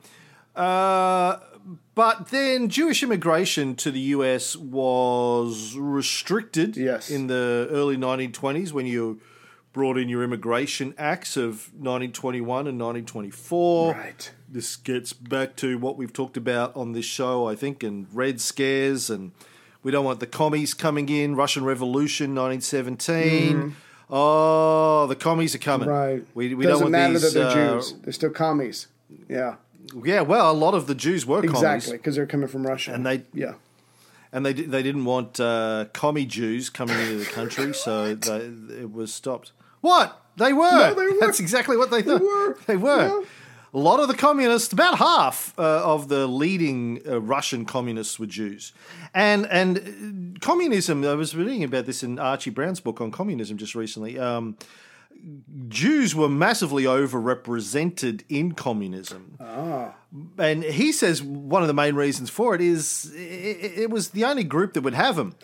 [0.56, 1.38] Uh,
[1.96, 7.10] but then Jewish immigration to the US was restricted Yes.
[7.10, 9.20] in the early 1920s when you
[9.74, 13.94] brought in your immigration acts of 1921 and 1924.
[13.94, 14.32] Right.
[14.50, 18.42] This gets back to what we've talked about on this show, I think, and Red
[18.42, 19.32] Scares, and
[19.82, 21.36] we don't want the commies coming in.
[21.38, 23.76] Russian Revolution, 1917.
[24.10, 25.88] Oh, the commies are coming.
[25.88, 25.98] Mm-hmm.
[26.16, 26.26] Right.
[26.36, 27.34] We, we Doesn't don't want matter these.
[27.34, 27.94] that they're uh, Jews.
[28.04, 28.88] They're still commies.
[29.30, 29.56] Yeah.
[30.04, 31.98] Yeah, well, a lot of the Jews were Exactly.
[31.98, 32.94] Because they're coming from Russia.
[32.94, 33.54] And they- Yeah.
[34.32, 38.52] and they they didn't want uh, commie Jews coming into the country, so they,
[38.84, 39.52] it was stopped.
[39.82, 40.72] What they were?
[40.72, 41.20] No, they were.
[41.20, 42.22] That's exactly what they thought.
[42.22, 42.58] were.
[42.68, 43.08] They were.
[43.08, 43.26] Yeah.
[43.74, 48.26] A lot of the communists, about half uh, of the leading uh, Russian communists were
[48.28, 48.74] Jews,
[49.14, 51.04] and and uh, communism.
[51.06, 54.20] I was reading about this in Archie Brown's book on communism just recently.
[54.20, 54.58] Um,
[55.68, 59.38] Jews were massively overrepresented in communism.
[60.38, 64.26] And he says one of the main reasons for it is it, it was the
[64.26, 65.36] only group that would have them.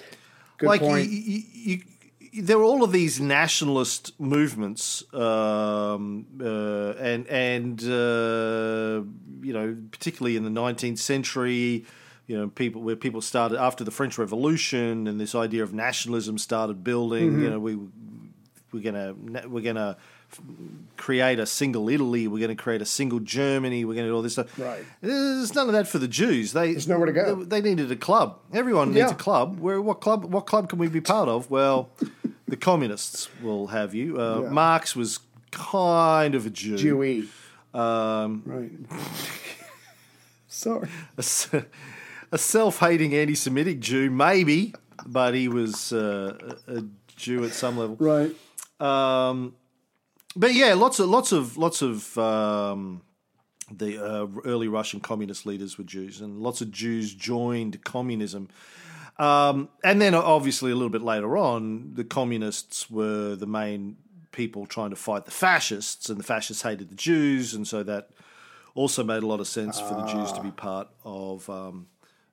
[0.58, 1.10] Good like point.
[1.10, 1.18] You,
[1.54, 1.82] you,
[2.32, 9.04] you, there were all of these nationalist movements, um, uh, and and uh,
[9.42, 11.86] you know, particularly in the nineteenth century,
[12.28, 16.38] you know, people where people started after the French Revolution, and this idea of nationalism
[16.38, 17.32] started building.
[17.32, 17.44] Mm-hmm.
[17.44, 17.78] You know, we
[18.72, 19.14] we're gonna
[19.48, 19.98] we're gonna
[20.98, 22.28] create a single Italy.
[22.28, 23.86] We're going to create a single Germany.
[23.86, 24.60] We're going to do all this stuff.
[24.60, 24.84] Right.
[25.00, 26.52] There's none of that for the Jews.
[26.52, 27.36] They There's nowhere to go.
[27.46, 28.38] They, they needed a club.
[28.54, 29.12] Everyone needs Yeah.
[29.12, 29.58] a club.
[29.62, 30.26] Where what club?
[30.26, 31.50] What club can we be part of?
[31.50, 31.90] Well,
[32.46, 34.20] the communists will have you.
[34.20, 34.50] Uh, Yeah.
[34.50, 35.20] Marx was
[35.52, 36.76] kind of a Jew.
[36.76, 37.28] Jewy.
[37.74, 38.72] Um, Right.
[40.50, 40.90] Sorry.
[41.18, 41.24] a,
[42.32, 44.74] a self-hating anti-Semitic Jew, maybe,
[45.06, 46.84] but he was uh, a
[47.16, 47.96] Jew at some level.
[47.98, 48.36] Right.
[48.80, 49.56] Um,
[50.36, 53.02] but yeah, lots of lots of lots of um,
[53.72, 58.50] the uh, early Russian communist leaders were Jews, and lots of Jews joined communism.
[59.20, 63.98] Um, and then, obviously, a little bit later on, the communists were the main
[64.32, 68.10] people trying to fight the fascists, and the fascists hated the Jews, and so that
[68.76, 71.50] also made a lot of sense for the Jews to be part of.
[71.50, 71.88] Um,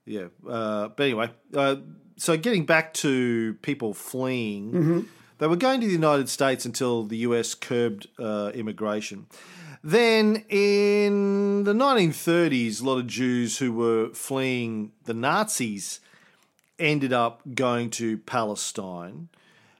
[0.04, 1.76] yeah, uh, but anyway, uh,
[2.18, 5.08] so getting back to people fleeing,
[5.44, 9.26] they were going to the United States until the US curbed uh, immigration.
[9.82, 16.00] Then in the 1930s, a lot of Jews who were fleeing the Nazis
[16.78, 19.28] ended up going to Palestine.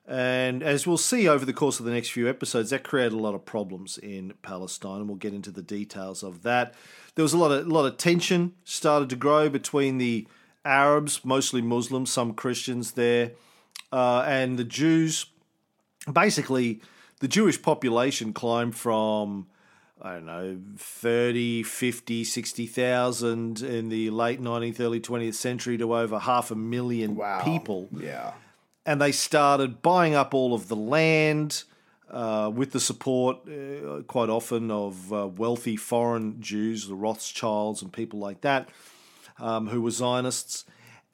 [0.06, 3.18] And as we'll see over the course of the next few episodes, that created a
[3.18, 6.74] lot of problems in Palestine, and we'll get into the details of that.
[7.14, 10.28] There was a lot of a lot of tension started to grow between the
[10.62, 13.30] Arabs, mostly Muslims, some Christians there,
[13.90, 15.24] uh, and the Jews,
[16.12, 16.80] basically,
[17.20, 19.46] the Jewish population climbed from
[20.02, 26.18] I don't know, 30, 50, 60,000 in the late 19th, early 20th century to over
[26.18, 27.42] half a million Wow.
[27.42, 28.32] people Yeah.
[28.84, 31.62] and they started buying up all of the land
[32.10, 37.90] uh, with the support, uh, quite often, of uh, wealthy foreign Jews, the Rothschilds and
[37.92, 38.68] people like that,
[39.38, 40.64] um, who were Zionists,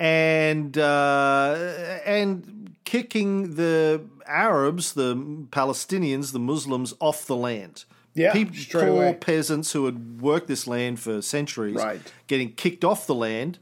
[0.00, 1.54] and uh,
[2.04, 5.14] and kicking the Arabs, the
[5.50, 7.84] Palestinians, the Muslims off the land.
[8.14, 9.14] Yeah, People, poor away.
[9.20, 12.00] peasants who had worked this land for centuries, Right.
[12.26, 13.58] getting kicked off the land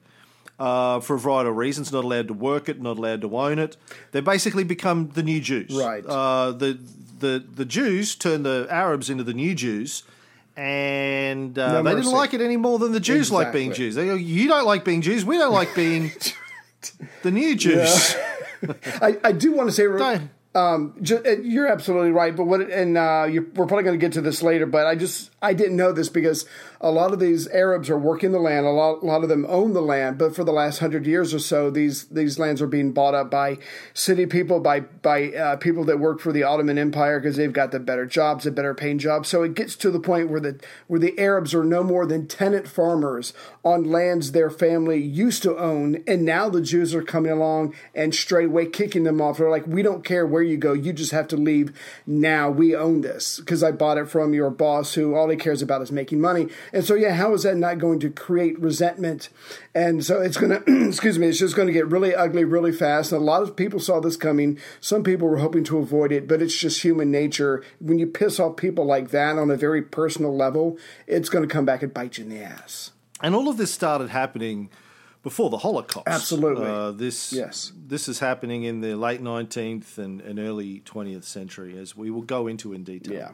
[0.59, 3.59] uh, for a variety of reasons, not allowed to work it, not allowed to own
[3.59, 3.77] it.
[4.13, 5.75] They basically become the new Jews.
[5.75, 6.05] Right.
[6.07, 6.79] Uh, the
[7.19, 10.05] the the Jews turn the Arabs into the new Jews.
[10.59, 13.95] And uh, No they didn't like it any more than the Jews like being Jews.
[13.95, 15.25] They go, "You don't like being Jews.
[15.25, 16.11] We don't like being
[17.23, 18.17] the new Jews."
[19.01, 19.87] I, I do want to say,
[20.57, 22.35] um, ju- uh, you're absolutely right.
[22.35, 24.67] But what, and uh, you we're probably going to get to this later.
[24.67, 26.47] But I just I didn't know this because
[26.81, 28.67] a lot of these Arabs are working the land.
[28.67, 30.19] A lot, a lot of them own the land.
[30.19, 33.31] But for the last hundred years or so, these these lands are being bought up
[33.31, 33.59] by
[33.95, 37.71] city people, by by uh, people that work for the Ottoman Empire because they've got
[37.71, 39.29] the better jobs, the better paying jobs.
[39.29, 42.27] So it gets to the point where the where the Arabs are no more than
[42.27, 43.33] tenant farmers
[43.65, 48.15] on lands their family used to own, and now the Jews are coming along and
[48.15, 49.39] straight away kicking them off.
[49.39, 51.73] They're like, "We don't care where you go, you just have to leave
[52.07, 52.51] now.
[52.51, 55.83] We own this because I bought it from your boss, who all he cares about
[55.83, 59.29] is making money." And so, yeah, how is that not going to create resentment?
[59.75, 62.73] And so it's going to, excuse me, it's just going to get really ugly really
[62.73, 63.13] fast.
[63.13, 64.59] And a lot of people saw this coming.
[64.81, 67.63] Some people were hoping to avoid it, but it's just human nature.
[67.81, 71.53] When you piss off people like that on a very personal level, it's going to
[71.53, 72.93] come back and bite you in the ass.
[73.21, 74.71] And all of this started happening
[75.23, 76.07] before the Holocaust.
[76.07, 76.67] Absolutely.
[76.67, 77.73] Uh, this Yes.
[77.77, 82.23] this is happening in the late 19th and, and early 20th century, as we will
[82.23, 83.15] go into in detail.
[83.15, 83.31] Yeah.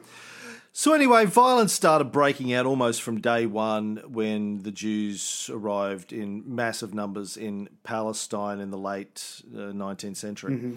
[0.77, 6.43] So anyway, violence started breaking out almost from day one when the Jews arrived in
[6.53, 10.73] massive numbers in Palestine in the late uh, 19th century.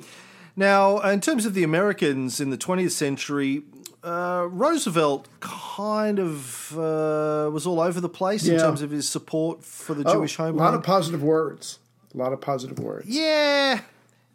[0.56, 3.64] Now, in terms of the Americans in the 20th century,
[4.04, 9.64] uh, Roosevelt kind of uh, was all over the place in terms of his support
[9.64, 10.60] for the Oh, Jewish homeland.
[10.60, 11.80] a lot of positive words.
[12.14, 13.08] A lot of positive words.
[13.08, 13.82] Yeah,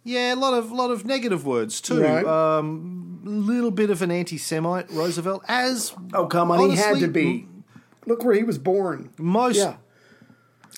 [0.05, 2.03] yeah, a lot of lot of negative words too.
[2.03, 2.25] Right.
[2.25, 6.71] Um, a little bit of an anti-Semite, Roosevelt, as Oh, come on.
[6.71, 7.47] he had to be.
[8.07, 9.11] Look where he was born.
[9.19, 9.57] most.
[9.59, 9.77] Yeah.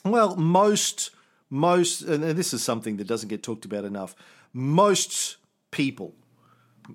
[0.04, 1.10] Well, most
[1.50, 4.14] most, and this is something that doesn't get talked about enough.
[4.52, 5.37] Most
[5.70, 6.14] people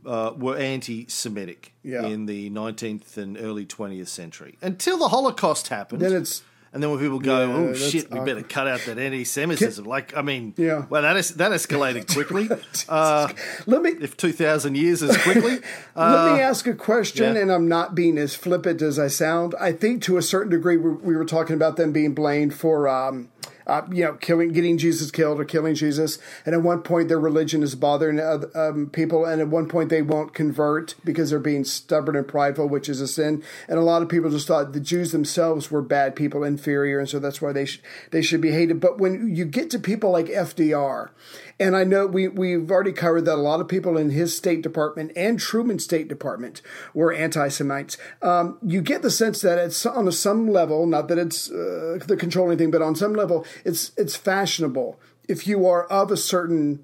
[0.06, 2.06] uh, were anti-Semitic Yeah.
[2.06, 6.02] in the 19th and early 20th century until the Holocaust happened.
[6.02, 9.00] Then it's And then when people go, Yeah, "Oh shit, we better cut out that
[9.00, 10.86] anti-Semitism," like I mean, Yeah.
[10.90, 12.48] well, that is that escalated quickly.
[12.90, 13.30] uh,
[13.66, 15.60] let me if two thousand years as quickly,
[15.96, 17.42] let me ask a question, yeah.
[17.42, 19.56] and I'm not being as flippant as I sound.
[19.60, 22.88] I think to a certain degree we, we were talking about them being blamed for.
[22.88, 23.30] Um,
[23.68, 27.20] uh, you know, killing, getting Jesus killed or killing Jesus, and at one point their
[27.20, 31.40] religion is bothering other, um, people, and at one point they won't convert because they're
[31.40, 33.44] being stubborn and prideful, which is a sin.
[33.68, 37.08] And a lot of people just thought the Jews themselves were bad people, inferior, and
[37.08, 38.80] so that's why they sh- they should be hated.
[38.80, 41.10] But when you get to people like FDR,
[41.60, 44.62] and I know we we've already covered that a lot of people in his State
[44.62, 46.62] Department and Truman's State Department
[46.94, 47.98] were anti-Semites.
[48.22, 52.00] Um, you get the sense that it's on a, some level, not that it's uh,
[52.08, 55.00] the controlling thing, but on some level, it's it's fashionable.
[55.28, 56.84] If you are of a certain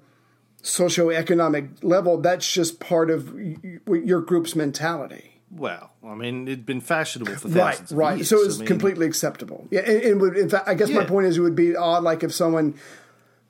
[0.62, 3.34] socioeconomic level, that's just part of
[3.88, 5.40] your group's mentality.
[5.50, 8.16] well, I mean, it'd been fashionable for Right, thousands of right.
[8.18, 8.28] years.
[8.28, 9.66] So it's I mean, completely acceptable.
[9.70, 12.02] Yeah, and, and would, in fact, I guess my point is, it would be odd,
[12.04, 12.74] like if someone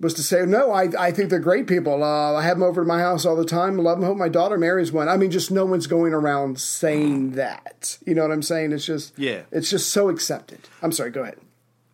[0.00, 2.02] was to say, "No, I, I think they're great people.
[2.02, 3.78] Uh, I have them over to my house all the time.
[3.78, 4.06] Love them.
[4.06, 7.98] Hope my daughter marries one." I mean, just no one's going around saying that.
[8.06, 8.72] You know what I'm saying?
[8.72, 9.42] It's just, Yeah.
[9.50, 10.61] it's just so accepted.
[10.82, 11.11] I'm sorry.
[11.11, 11.38] Go ahead.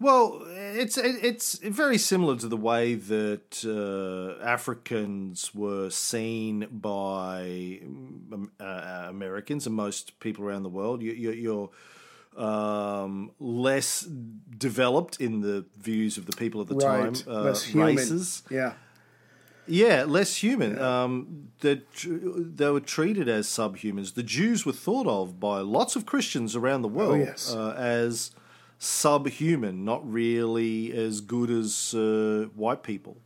[0.01, 8.51] Well, it's it's very similar to the way that uh, Africans were seen by um,
[8.59, 11.03] uh, Americans and most people around the world.
[11.03, 11.71] You, you, you're
[12.37, 14.01] um, less
[14.59, 17.15] developed in the views of the people at the Right.
[17.15, 17.35] time.
[17.35, 17.97] Uh, Less human.
[17.97, 18.43] races.
[18.51, 18.73] Yeah.
[19.67, 20.77] Yeah, less human.
[20.79, 24.15] Um, they they were treated as subhumans.
[24.15, 27.55] The Jews were thought of by lots of Christians around the world yes.
[27.55, 28.33] uh, as
[28.79, 33.19] subhuman, not really as good as uh, white people,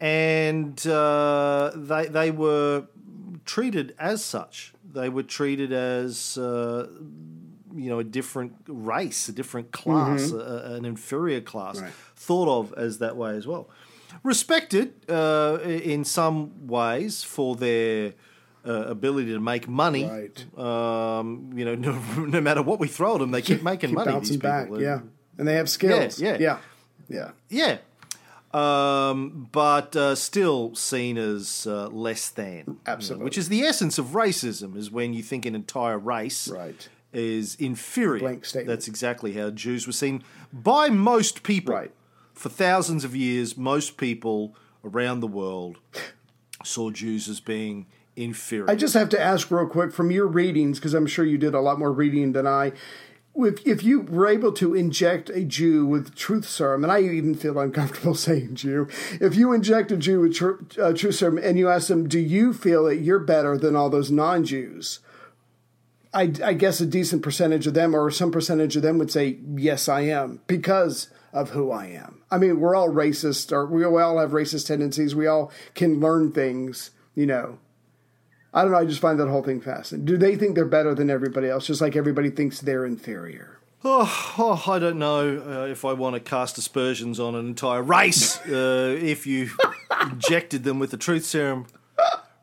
[0.00, 2.86] and uh, they they were
[3.44, 4.72] treated as such.
[4.90, 6.88] They were treated as uh,
[7.74, 11.92] you know a different race, a different class, a, a- an inferior class, Right.
[12.16, 13.68] thought of as that way as well.
[14.22, 18.12] respected uh, in some ways for their
[18.64, 20.04] uh, ability to make money.
[20.04, 20.58] Right.
[20.58, 21.92] Um, you know, no,
[22.24, 24.12] no matter what we throw at them, they keep making Keep money.
[24.12, 24.64] bouncing these back.
[24.66, 24.82] people.
[24.82, 25.00] Yeah.
[25.38, 26.18] And they have skills.
[26.20, 26.36] yeah.
[26.40, 26.58] Yeah.
[27.08, 27.30] Yeah.
[27.48, 27.78] Yeah.
[28.54, 32.56] Um, but uh, still seen as uh, less than.
[32.56, 33.24] you know, Absolutely.
[33.24, 36.88] which is the essence of racism, is when you think an entire race Right.
[37.16, 38.20] Is inferior.
[38.20, 38.68] Blank statement.
[38.68, 41.74] That's exactly how Jews were seen by most people.
[41.74, 41.92] Right.
[42.34, 44.54] For thousands of years, most people
[44.84, 45.78] around the world
[46.62, 48.70] saw Jews as being inferior.
[48.70, 51.54] I just have to ask real quick from your readings, because I'm sure you did
[51.54, 52.72] a lot more reading than I.
[53.34, 57.34] If, if you were able to inject a Jew with truth serum, and I even
[57.34, 61.58] feel uncomfortable saying Jew, if you inject a Jew with tr- uh, truth serum and
[61.58, 65.00] you ask them, do you feel that you're better than all those non Jews?
[66.14, 69.38] I, I guess a decent percentage of them, or some percentage of them, would say,
[69.54, 72.22] yes, I am, because of who I am.
[72.30, 75.14] I mean, we're all racist, or we all have racist tendencies.
[75.14, 77.58] We all can learn things, you know.
[78.54, 78.78] I don't know.
[78.78, 80.06] I just find that whole thing fascinating.
[80.06, 83.58] Do they think they're better than everybody else, just like everybody thinks they're inferior?
[83.84, 87.82] Oh, oh, I don't know uh, if I want to cast aspersions on an entire
[87.82, 89.50] race uh, if you
[90.00, 91.66] injected them with the truth serum,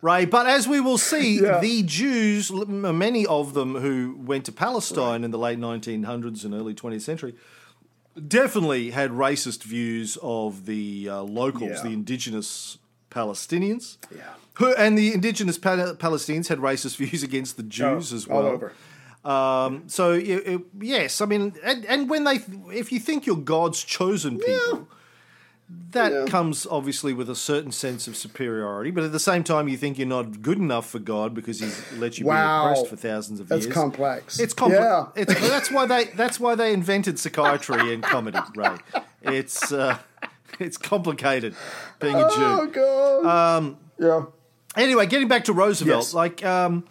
[0.04, 0.26] Ray.
[0.26, 1.60] But as we will see, Yeah.
[1.60, 6.74] the Jews, many of them who went to Palestine in the late 1900s and early
[6.76, 7.34] 20th century,
[8.28, 11.82] definitely had racist views of the uh, locals, Yeah.
[11.84, 12.78] the indigenous
[13.10, 13.97] Palestinians.
[14.16, 14.22] Yeah.
[14.56, 18.38] Who, and the indigenous Pal- Palestinians had racist views against the Jews Oh, as well.
[18.39, 18.74] all over.
[19.26, 22.39] Um, so it, it- yes, I mean, and, and when they,
[22.74, 24.88] if you think you're God's chosen people,
[25.91, 26.26] that Yeah.
[26.26, 28.91] comes obviously with a certain sense of superiority.
[28.91, 31.82] But at the same time, you think you're not good enough for God because He's
[31.97, 32.66] let you Wow.
[32.66, 33.74] be oppressed for thousands of That's years.
[33.74, 34.39] complex.
[34.39, 34.84] It's complex.
[34.84, 35.05] Yeah.
[35.24, 36.05] It's, that's why they.
[36.16, 38.39] That's why they invented psychiatry and comedy.
[38.55, 38.80] Right?
[39.22, 39.97] It's uh,
[40.59, 41.55] it's complicated
[41.99, 42.36] being a Jew.
[42.38, 43.57] Oh god.
[43.57, 43.78] Um.
[43.99, 44.24] Yeah.
[44.76, 46.14] Anyway, getting back to Roosevelt, Yes.
[46.14, 46.84] like um,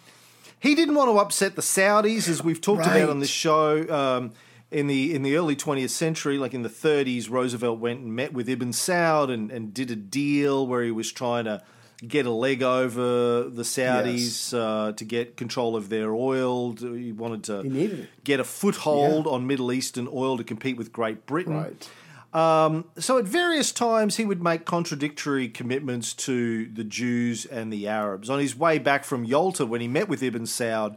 [0.60, 2.98] he didn't want to upset the Saudis, as we've talked Right.
[2.98, 3.84] about on this show.
[3.92, 4.30] Um,
[4.72, 8.32] in the in the early 20th century, like in the 30s, Roosevelt went and met
[8.32, 11.62] with Ibn Saud and, and did a deal where he was trying to
[12.06, 16.74] get a leg over the Saudis uh, to get control of their oil.
[16.74, 21.26] He wanted to He get a foothold on Middle Eastern oil to compete with Great
[21.26, 21.54] Britain.
[21.54, 21.90] Right.
[22.32, 27.86] Um, so at various times he would make contradictory commitments to the Jews and the
[27.86, 28.30] Arabs.
[28.30, 30.96] On his way back from Yalta, when he met with Ibn Saud,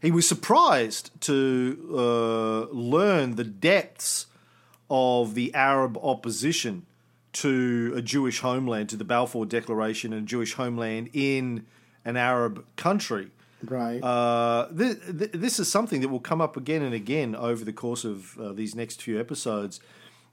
[0.00, 4.26] he was surprised to uh, learn the depths
[4.88, 6.86] of the Arab opposition
[7.32, 11.66] to a Jewish homeland, to the Balfour Declaration and a Jewish homeland in
[12.04, 13.30] an Arab country.
[13.62, 14.02] Right.
[14.02, 17.72] Uh, th- th- this is something that will come up again and again over the
[17.72, 19.80] course of uh, these next few episodes.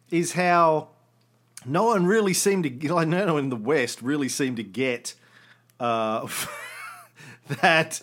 [0.10, 0.90] Is how
[1.66, 5.14] no one really seemed to, like no one in the West really seemed to get
[5.80, 6.28] uh,
[7.62, 8.02] that.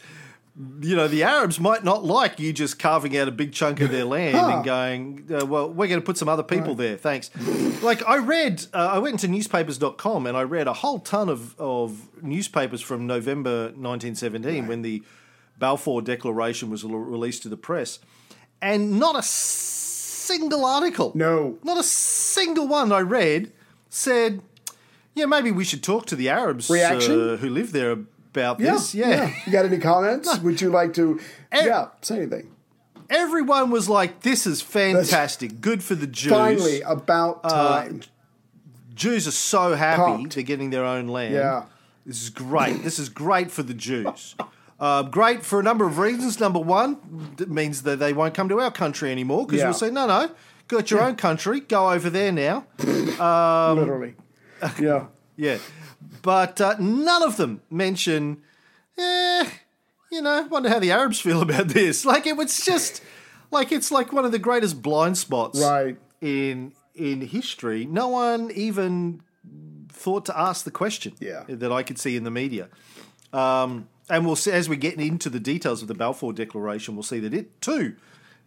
[0.56, 3.90] You know, the Arabs might not like you just carving out a big chunk of
[3.90, 4.48] their land Huh.
[4.56, 6.96] and going, uh, well, we're going to put some other people there.
[6.96, 7.30] Thanks.
[7.82, 11.58] like, I read, uh, I went into newspapers.com and I read a whole ton of,
[11.58, 15.02] of newspapers from November 1917 when the
[15.58, 17.98] Balfour Declaration was released to the press.
[18.62, 21.58] And not a single article, No.
[21.64, 23.52] not a single one I read
[23.88, 24.40] said,
[25.14, 27.96] yeah, maybe we should talk to the Arabs uh, who live there
[28.34, 28.94] about yeah, this.
[28.94, 29.32] Yeah.
[29.46, 30.38] You got any comments?
[30.42, 31.20] Would you like to?
[31.52, 31.66] Eh.
[31.66, 31.88] yeah.
[32.02, 32.50] Say anything.
[33.08, 35.60] Everyone was like, this is fantastic.
[35.60, 36.32] Good for the Jews.
[36.32, 38.00] Finally, about Uh, time.
[38.94, 40.34] Jews are so happy Pumped.
[40.34, 41.34] they're getting their own land.
[41.34, 41.64] Yeah.
[42.06, 42.82] This is great.
[42.82, 44.34] this is great for the Jews.
[44.80, 46.40] Uh, great for a number of reasons.
[46.40, 46.98] Number one,
[47.38, 49.66] it means that they won't come to our country anymore because Yeah.
[49.66, 50.30] we'll say, no, no,
[50.68, 51.60] got your own country.
[51.60, 52.66] Go over there now.
[52.78, 54.14] Literally.
[54.80, 55.06] Yeah.
[55.36, 55.58] Yeah.
[56.22, 58.38] But uh, none of them mention,
[58.98, 59.48] eh,
[60.10, 62.04] you know, wonder how the Arabs feel about this.
[62.12, 63.02] Like it was just
[63.50, 65.96] like it's like one of the greatest blind spots Right.
[66.20, 67.84] in in history.
[67.86, 69.20] No one even
[69.90, 71.44] thought to ask the question Yeah.
[71.48, 72.68] that I could see in the media.
[73.32, 77.02] Um, and we'll see as we get into the details of the Balfour Declaration, we'll
[77.02, 77.96] see that it too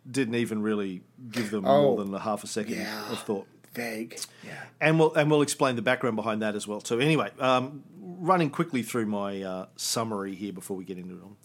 [0.09, 1.01] didn't even really
[1.31, 1.81] give them Oh.
[1.95, 3.11] more than a half a second Yeah.
[3.11, 3.47] of thought
[3.77, 4.19] Vague.
[4.45, 4.53] Yeah.
[4.81, 6.81] and we'll and we'll explain the background behind that as well.
[6.83, 11.21] So anyway, um, running quickly through my uh, summary here before we get into it.
[11.23, 11.37] All.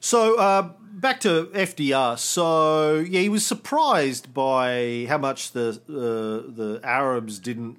[0.00, 2.18] So uh, back to FDR.
[2.18, 7.78] So yeah, he was surprised by how much the uh, the Arabs didn't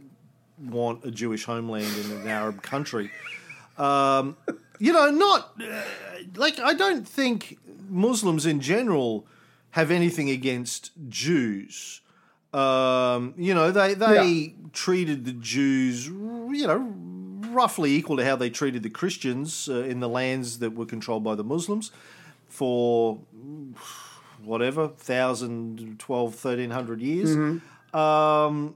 [0.59, 3.11] want a Jewish homeland in an Arab country.
[3.77, 4.37] Um,
[4.79, 5.83] you know, not uh,
[6.35, 9.27] like I don't think Muslims in general
[9.71, 12.01] have anything against Jews.
[12.57, 14.47] Um, you know, they they Yeah.
[14.73, 16.93] treated the Jews, you know,
[17.53, 21.23] roughly equal to how they treated the Christians uh, in the lands that were controlled
[21.23, 21.91] by the Muslims
[22.49, 23.19] for
[24.43, 27.97] whatever 1000 12 1300 years Mm-hmm.
[27.99, 28.75] um,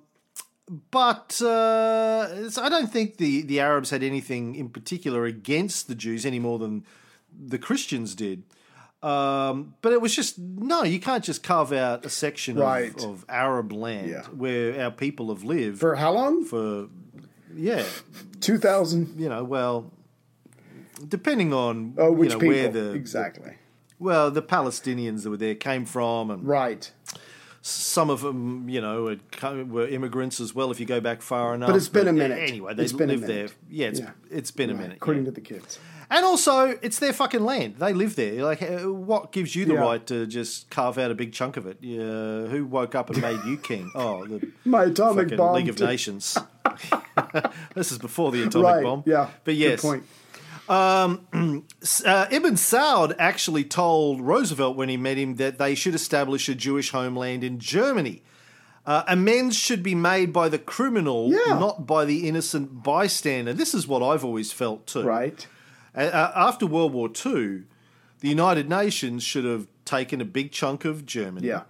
[0.90, 2.28] but uh,
[2.62, 6.58] I don't think the, the Arabs had anything in particular against the Jews any more
[6.60, 6.86] than
[7.38, 8.44] the Christians did.
[9.04, 12.96] Um, but it was just no, you can't just carve out a section Right.
[12.98, 14.24] of, of Arab land Yeah.
[14.28, 16.46] where our people have lived For how long?
[16.46, 16.88] for
[17.56, 17.84] yeah,
[18.42, 19.20] 2000.
[19.20, 19.92] you know, well,
[21.08, 22.56] depending on Oh, which you know, people?
[22.56, 23.54] where the exactly.
[23.98, 26.92] well the Palestinians that were there came from, and Right.
[27.64, 30.70] some of them, you know, had come, were immigrants as well.
[30.72, 32.38] If you go back far enough, But it's been a minute.
[32.50, 33.48] Anyway, they It's been a lived there.
[33.70, 34.12] Yeah, it's Yeah.
[34.30, 34.98] it's been a minute.
[34.98, 35.30] According yeah.
[35.30, 35.80] to the kids.
[36.12, 37.76] And also, it's their fucking land.
[37.78, 38.44] They live there.
[38.44, 39.80] Like, uh, what gives you the Yeah.
[39.80, 41.78] right to just carve out a big chunk of it?
[41.82, 43.90] Yeah, who woke up and made you king?
[43.96, 45.56] Oh, the My atomic bomb.
[45.56, 46.38] League of Nations.
[47.76, 48.84] this is before the atomic Right.
[48.84, 49.04] bomb.
[49.06, 49.30] Yeah.
[49.46, 50.04] but Good yes, point.
[50.70, 51.66] uh, Ibn
[52.56, 57.44] Saud actually told Roosevelt when he met him that they should establish a Jewish homeland
[57.44, 58.22] in Germany.
[58.86, 61.58] Uh, amends should be made by the criminal, Yeah.
[61.60, 63.54] not by the innocent bystander.
[63.54, 65.04] This is what I've always felt too.
[65.04, 65.46] Right.
[65.96, 67.64] Uh, after World War II,
[68.20, 71.64] the United Nations should have taken a big chunk of Germany Yeah.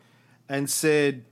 [0.49, 1.23] and said,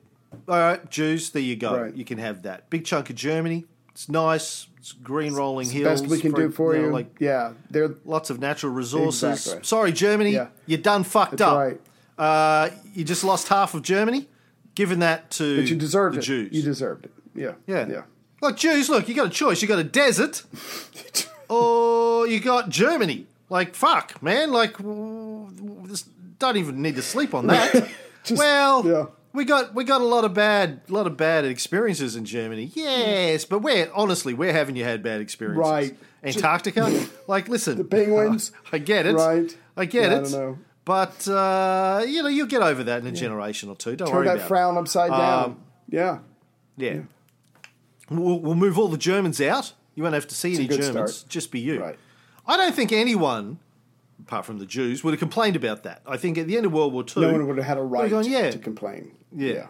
[0.48, 1.82] all right, Jews, there you go.
[1.84, 1.96] Right.
[1.96, 2.70] You can have that.
[2.70, 3.66] Big chunk of Germany.
[3.92, 4.68] It's nice.
[4.78, 6.02] It's green rolling It's hills.
[6.02, 6.90] the best we can do for know, you.
[6.92, 7.52] Like yeah.
[7.70, 9.24] There are lots of natural resources.
[9.24, 9.64] Exactly.
[9.66, 10.48] Sorry, Germany, Yeah.
[10.66, 11.58] you're done fucked That's up.
[11.58, 11.82] right.
[12.18, 14.28] Uh, you just lost half of Germany.
[14.76, 16.24] Given that to but you deserved the it.
[16.24, 16.54] Jews.
[16.54, 17.12] You deserved it.
[17.36, 17.54] Yeah.
[17.68, 17.88] yeah.
[17.90, 18.02] Yeah.
[18.42, 19.62] Look, Jews, look, you got a choice.
[19.62, 20.44] You got a desert,
[21.50, 23.28] or you got Germany.
[23.50, 24.52] Like fuck, man.
[24.52, 27.90] Like, don't even need to sleep on that.
[28.32, 29.06] well, yeah.
[29.34, 32.72] we got we got a lot of bad, lot of bad experiences in Germany.
[32.74, 35.70] Yes, but where honestly, where haven't you had bad experiences?
[35.70, 35.98] Right.
[36.24, 37.08] Antarctica.
[37.28, 38.52] like, listen, the penguins?
[38.72, 39.16] I get it.
[39.16, 39.56] Right.
[39.76, 40.24] I get Yeah, I it.
[40.24, 40.60] don't know.
[40.86, 43.96] But uh, you know, you'll get over that in a generation or two.
[43.96, 45.44] Don't Turn worry that about frown upside down.
[45.44, 46.20] Um, yeah.
[46.78, 47.02] Yeah.
[48.10, 49.74] We'll, we'll move all the Germans out.
[50.00, 51.14] You won't have to see any Germans.
[51.18, 51.26] start.
[51.28, 51.82] Just be you.
[51.82, 52.00] Right.
[52.48, 53.60] I don't think anyone,
[54.22, 56.02] apart from the Jews, would have complained about that.
[56.08, 57.82] I think at the end of World War II, No one would have had a
[57.82, 58.50] right yeah.
[58.50, 59.12] to complain.
[59.36, 59.68] Yeah.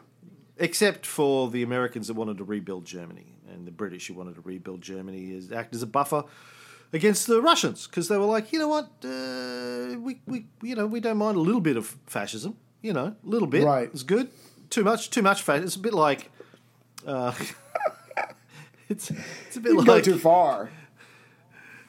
[0.60, 4.42] except for the Americans that wanted to rebuild Germany and the British who wanted to
[4.42, 6.26] rebuild Germany as act as a buffer
[6.94, 10.86] against the Russians because they were like, you know what, uh, we, we you know
[10.86, 13.90] we don't mind a little bit of fascism, you know, a little bit, Right.
[13.92, 14.30] It's good.
[14.70, 15.66] Too much, too much fascism.
[15.66, 16.30] It's a bit like,
[17.08, 17.34] uh,
[18.90, 19.12] it's
[19.48, 20.72] it's a bit You go like too far,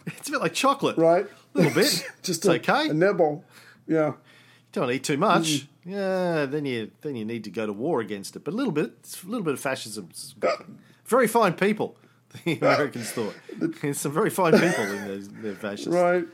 [0.07, 1.27] it's a bit like chocolate, right?
[1.55, 2.89] A little bit, Just a, okay.
[2.89, 3.45] a nibble.
[3.87, 4.13] Yeah.
[4.73, 5.47] don't eat too much.
[5.49, 5.67] Mm.
[5.85, 8.45] Yeah, then you then you need to go to war against it.
[8.45, 8.93] But a little bit,
[9.25, 10.11] a little bit of fascism.
[11.07, 11.97] Very fine people.
[12.45, 15.89] The Americans thought there's some very fine people in those their fascists.
[15.89, 16.25] Right.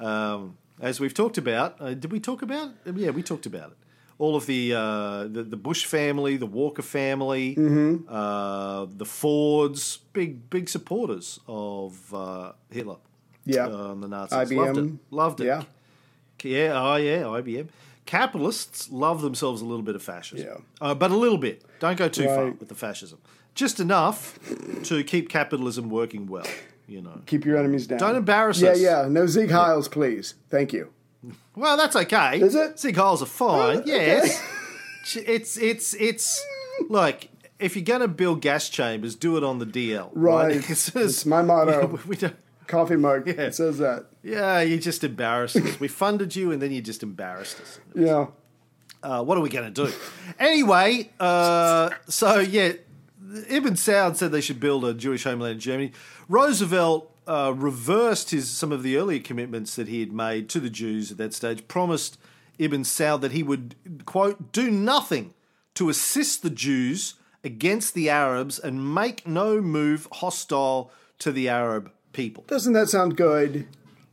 [0.00, 2.70] Um, as we've talked about, uh, did we talk about?
[2.86, 2.96] it?
[2.96, 3.76] Yeah, we talked about it.
[4.22, 8.08] All of the uh, the, the Bush family, the Walker family, Mm-hmm.
[8.08, 12.98] uh, the Fords, big big supporters of uh, Hitler.
[13.44, 13.66] Yeah.
[13.66, 14.90] uh, and the Nazis loved it.
[15.10, 15.46] Loved it.
[15.46, 15.62] Yeah.
[16.44, 17.68] Yeah, oh yeah, IBM.
[18.06, 20.46] Capitalists love themselves a little bit of fascism.
[20.46, 20.86] Yeah.
[20.86, 21.62] Uh, but a little bit.
[21.80, 23.18] Don't go too far with the fascism.
[23.54, 24.38] Just enough
[24.84, 26.46] to keep capitalism working well,
[26.88, 27.20] you know.
[27.26, 27.98] Keep your enemies down.
[27.98, 28.80] Don't embarrass yeah, us.
[28.80, 30.34] Yeah, yeah, No Sieg Heils, please.
[30.50, 30.92] Thank you.
[31.54, 32.40] Well, that's okay.
[32.40, 32.78] Is it?
[32.78, 34.42] Sieg Heils are fine, Oh, yes.
[35.16, 36.44] It's, it's, it's,
[36.88, 40.10] like if you're going to build gas chambers, do it on the DL.
[40.14, 40.56] Right.
[40.70, 41.98] As- It's my motto.
[42.06, 43.26] we don't, Coffee mug.
[43.26, 43.34] Yeah.
[43.34, 44.06] It says that.
[44.22, 45.78] yeah, you just embarrassed us.
[45.80, 47.80] We funded you and then you just embarrassed us.
[47.94, 48.26] Yeah.
[49.02, 49.92] Uh, what are we going to do?
[50.38, 52.72] Anyway, uh, so yeah,
[53.48, 55.92] Ibn Saud said they should build a Jewish homeland in Germany.
[56.28, 60.68] Roosevelt uh, reversed his some of the earlier commitments that he had made to the
[60.68, 61.66] Jews at that stage.
[61.66, 62.18] Promised
[62.58, 63.74] Ibn Saud that he would
[64.04, 65.32] quote do nothing
[65.74, 71.90] to assist the Jews against the Arabs and make no move hostile to the Arab
[72.12, 72.44] people.
[72.48, 73.66] Doesn't that sound good?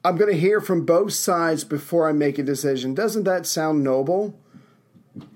[0.05, 2.93] I'm going to hear from both sides before I make a decision.
[2.93, 4.39] Doesn't that sound noble?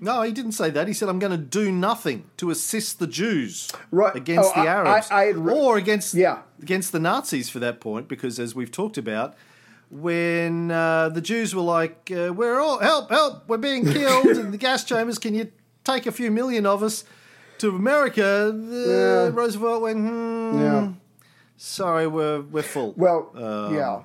[0.00, 0.86] No, he didn't say that.
[0.88, 4.14] He said, "I'm going to do nothing to assist the Jews Right.
[4.16, 6.38] against Oh, the Arabs, I- I had re- or against Yeah.
[6.62, 9.34] against the Nazis for that point." Because as we've talked about,
[9.90, 14.50] when uh, the Jews were like, uh, "We're all help, help, we're being killed in
[14.50, 15.18] the gas chambers.
[15.18, 15.50] Can you
[15.84, 17.04] take a few million of us
[17.58, 19.30] to America?" Uh, Yeah.
[19.32, 20.88] Roosevelt went, hmm, Yeah.
[21.56, 24.00] "Sorry, we're we're full." Well, Um, yeah.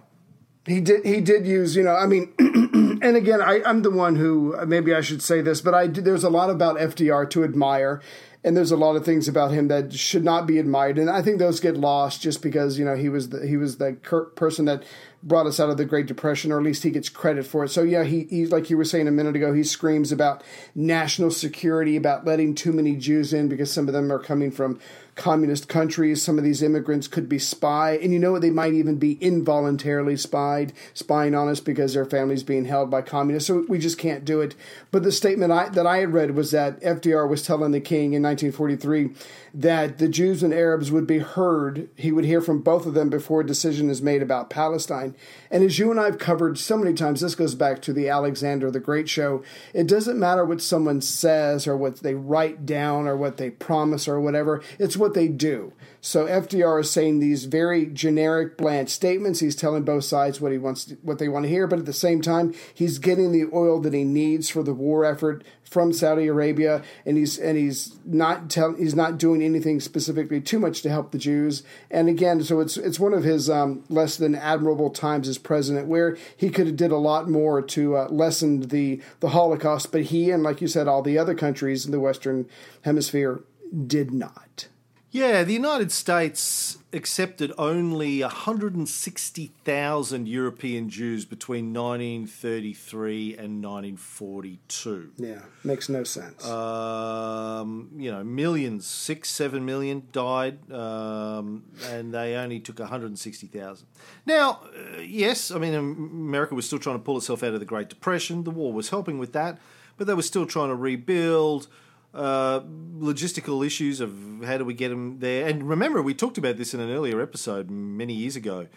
[0.69, 1.05] He did.
[1.05, 1.75] He did use.
[1.75, 1.95] You know.
[1.95, 5.73] I mean, and again, I, I'm the one who maybe I should say this, but
[5.73, 8.01] I there's a lot about FDR to admire,
[8.43, 11.21] and there's a lot of things about him that should not be admired, and I
[11.21, 13.93] think those get lost just because you know he was the, he was the
[14.35, 14.83] person that
[15.21, 17.69] brought us out of the Great Depression, or at least he gets credit for it.
[17.69, 20.43] So yeah, he, he like you were saying a minute ago, he screams about
[20.73, 24.79] national security, about letting too many Jews in because some of them are coming from
[25.19, 26.23] communist countries.
[26.23, 28.41] Some of these immigrants could be spy, and you know what?
[28.41, 33.03] They might even be involuntarily spied, spying on us because their family's being held by
[33.03, 33.47] communists.
[33.47, 34.55] So we just can't do it.
[34.89, 38.13] But the statement I, that I had read was that FDR was telling the king
[38.13, 39.11] in 1943
[39.53, 41.89] that the Jews and Arabs would be heard.
[41.95, 45.15] He would hear from both of them before a decision is made about Palestine.
[45.51, 48.09] And as you and I have covered so many times, this goes back to the
[48.09, 49.43] Alexander the Great show.
[49.73, 54.07] It doesn't matter what someone says or what they write down or what they promise
[54.07, 55.73] or whatever, it's what they do.
[56.01, 59.41] So FDR is saying these very generic, bland statements.
[59.41, 61.85] He's telling both sides what he wants, to, what they want to hear, but at
[61.85, 65.93] the same time, he's getting the oil that he needs for the war effort from
[65.93, 70.81] Saudi Arabia, and he's and he's not tell, he's not doing anything specifically too much
[70.81, 71.63] to help the Jews.
[71.91, 75.87] And again, so it's it's one of his um, less than admirable times as president,
[75.87, 80.03] where he could have did a lot more to uh, lessen the the Holocaust, but
[80.03, 82.47] he and like you said, all the other countries in the Western
[82.81, 83.43] Hemisphere
[83.85, 84.69] did not.
[85.11, 95.11] Yeah, the United States accepted only 160,000 European Jews between 1933 and 1942.
[95.17, 96.47] Yeah, makes no sense.
[96.47, 103.87] Um, you know, millions, six, seven million died, um, and they only took 160,000.
[104.27, 107.65] Now, uh, yes, I mean, America was still trying to pull itself out of the
[107.65, 108.43] Great Depression.
[108.43, 109.57] The war was helping with that,
[109.97, 111.67] but they were still trying to rebuild
[112.13, 112.61] uh,
[112.97, 114.13] logistical issues of
[114.45, 115.47] how do we get them there.
[115.47, 118.67] And remember, we talked about this in an earlier episode many years ago.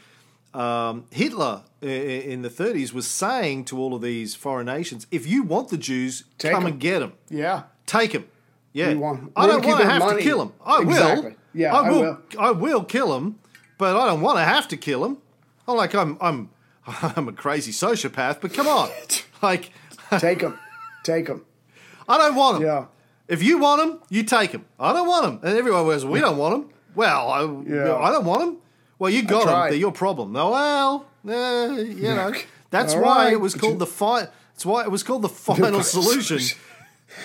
[0.55, 5.43] Um, Hitler in the 30s was saying to all of these foreign nations, if you
[5.43, 6.73] want the Jews, Take come 'em.
[6.73, 7.13] and get them.
[7.31, 7.63] yeah.
[7.87, 8.27] Take them.
[8.75, 8.93] Yeah.
[8.95, 10.19] Want- I don't want to have money.
[10.19, 10.53] to kill them.
[10.65, 11.31] I Exactly.
[11.31, 11.37] will.
[11.55, 12.01] Yeah, I I will.
[12.01, 12.19] will.
[12.39, 13.39] I will kill them,
[13.79, 15.19] but I don't want to have to kill them.
[15.67, 16.51] I'm like I'm I'm
[16.87, 18.89] I'm a crazy sociopath, but come on,
[19.43, 19.71] like
[20.19, 20.59] Take them.
[21.03, 21.45] Take them.
[22.09, 22.67] I don't want them.
[22.67, 22.85] Yeah.
[23.29, 24.65] If you want them, you take them.
[24.79, 25.41] I don't want them.
[25.49, 26.75] And everyone goes, we don't want them.
[26.95, 27.97] Well, I, Yeah.
[27.97, 28.57] I don't want them.
[28.99, 29.71] Well, you got them.
[29.71, 30.33] They're your problem.
[30.33, 32.33] No, well, you know,
[32.71, 35.29] that's All why right, it was called the fi- That's why it was called the
[35.49, 36.39] final solution.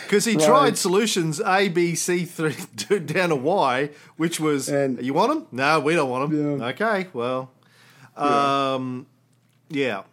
[0.04, 0.46] Because he Right.
[0.46, 2.56] tried solutions A, B, C, three
[3.06, 5.48] down to Y, which was And- you want them?
[5.52, 6.60] No, we don't want them.
[6.60, 6.66] Yeah.
[6.68, 7.52] Okay, well,
[8.16, 9.08] um,
[9.70, 10.04] yeah.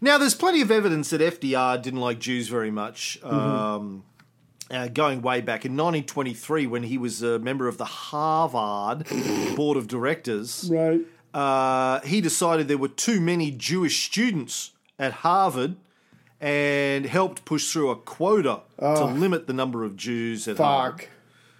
[0.00, 3.18] Now, there's plenty of evidence that FDR didn't like Jews very much.
[3.22, 3.34] Mm-hmm.
[3.34, 4.04] Um,
[4.70, 9.06] uh, going way back in 1923, when he was a member of the Harvard
[9.56, 11.00] Board of Directors, Right.
[11.34, 15.76] uh, he decided there were too many Jewish students at Harvard
[16.40, 21.00] and helped push through a quota to limit the number of Jews at Harvard.
[21.02, 21.08] Fuck.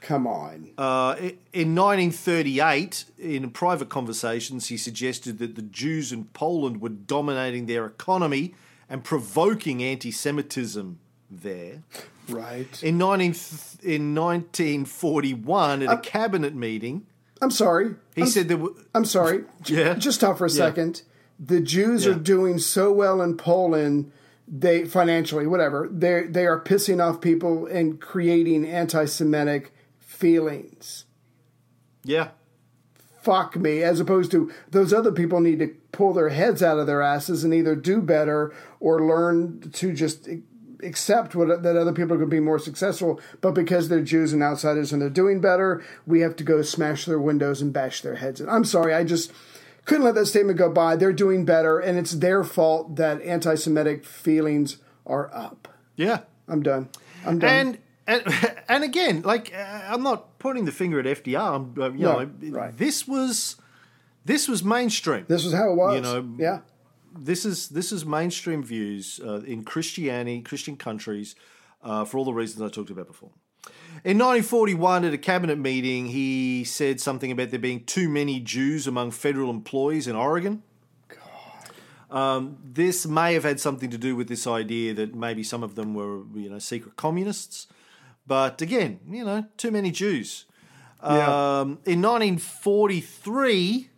[0.02, 0.70] Come on.
[0.78, 1.16] Uh,
[1.52, 7.86] in 1938, in private conversations, he suggested that the Jews in Poland were dominating their
[7.86, 8.54] economy
[8.88, 10.98] and provoking anti Semitism
[11.30, 11.82] there.
[12.28, 12.82] Right.
[12.82, 13.34] In, 19,
[13.82, 17.06] in 1941, at a cabinet meeting,
[17.42, 17.94] I'm sorry.
[18.14, 18.70] he I'm, said there were.
[18.94, 19.44] I'm sorry.
[19.66, 19.94] Yeah.
[19.94, 20.54] Just stop for a Yeah.
[20.54, 21.02] second.
[21.38, 22.12] The Jews Yeah.
[22.12, 24.10] are doing so well in Poland,
[24.48, 25.88] they financially, whatever.
[25.92, 31.04] They they are pissing off people and creating anti-Semitic feelings.
[32.04, 32.28] Yeah.
[33.22, 36.86] Fuck me, as opposed to those other people need to pull their heads out of
[36.86, 40.28] their asses and either do better or learn to just
[40.82, 43.20] accept what that other people are going to be more successful.
[43.40, 47.04] But because they're Jews and outsiders and they're doing better, we have to go smash
[47.04, 49.32] their windows and bash their heads And I'm sorry, I just
[49.84, 50.96] couldn't let that statement go by.
[50.96, 55.68] They're doing better, and it's their fault that anti-Semitic feelings are up.
[55.94, 56.20] Yeah.
[56.48, 56.88] I'm done.
[57.24, 57.50] I'm done.
[57.50, 58.22] And and
[58.68, 61.54] and again, like uh, I'm not pointing the finger at FDR.
[61.56, 62.76] I'm, uh, you No, know, right.
[62.76, 63.56] this was
[64.24, 65.24] this was mainstream.
[65.28, 65.94] this was how it was.
[65.96, 66.60] you know, yeah.
[67.18, 71.34] This is this is mainstream views uh, in Christianity, Christian countries,
[71.82, 73.30] uh, for all the reasons I talked about before.
[74.04, 78.86] In 1941, at a cabinet meeting, he said something about there being too many Jews
[78.86, 80.62] among federal employees in Oregon.
[82.08, 85.74] Um, this may have had something to do with this idea that maybe some of
[85.74, 87.66] them were, you know, secret communists.
[88.26, 90.44] But again, you know, too many Jews.
[91.02, 91.60] Yeah.
[91.60, 93.95] Um, in 1943, uh,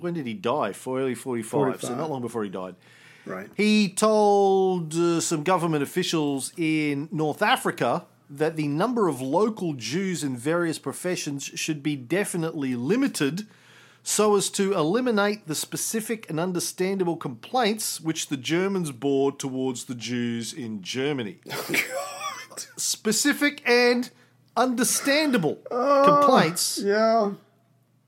[0.00, 0.72] when did he die?
[0.72, 2.74] For early 45, so not long before he died.
[3.26, 3.48] Right.
[3.54, 10.22] He told uh, some government officials in North Africa that the number of local Jews
[10.24, 13.46] in various professions should be definitely limited
[14.02, 19.94] so as to eliminate the specific and understandable complaints which the Germans bore towards the
[19.94, 21.40] Jews in Germany.
[22.76, 24.10] Specific and
[24.56, 26.80] understandable complaints.
[26.82, 27.32] Yeah.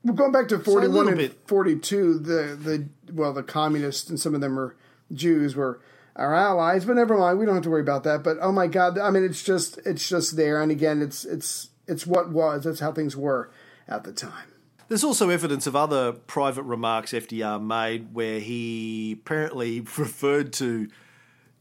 [0.03, 4.35] Well, going back to 41 little and 42, the, the well, the communists and some
[4.35, 4.75] of them are
[5.13, 5.79] Jews were
[6.15, 7.39] our allies, but never mind.
[7.39, 8.23] We don't have to worry about that.
[8.23, 10.61] But oh my God, I mean, it's just it's just there.
[10.61, 12.63] And again, it's it's it's what was.
[12.63, 13.51] That's how things were
[13.87, 14.47] at the time.
[14.89, 20.89] There's also evidence of other private remarks FDR made where he apparently referred to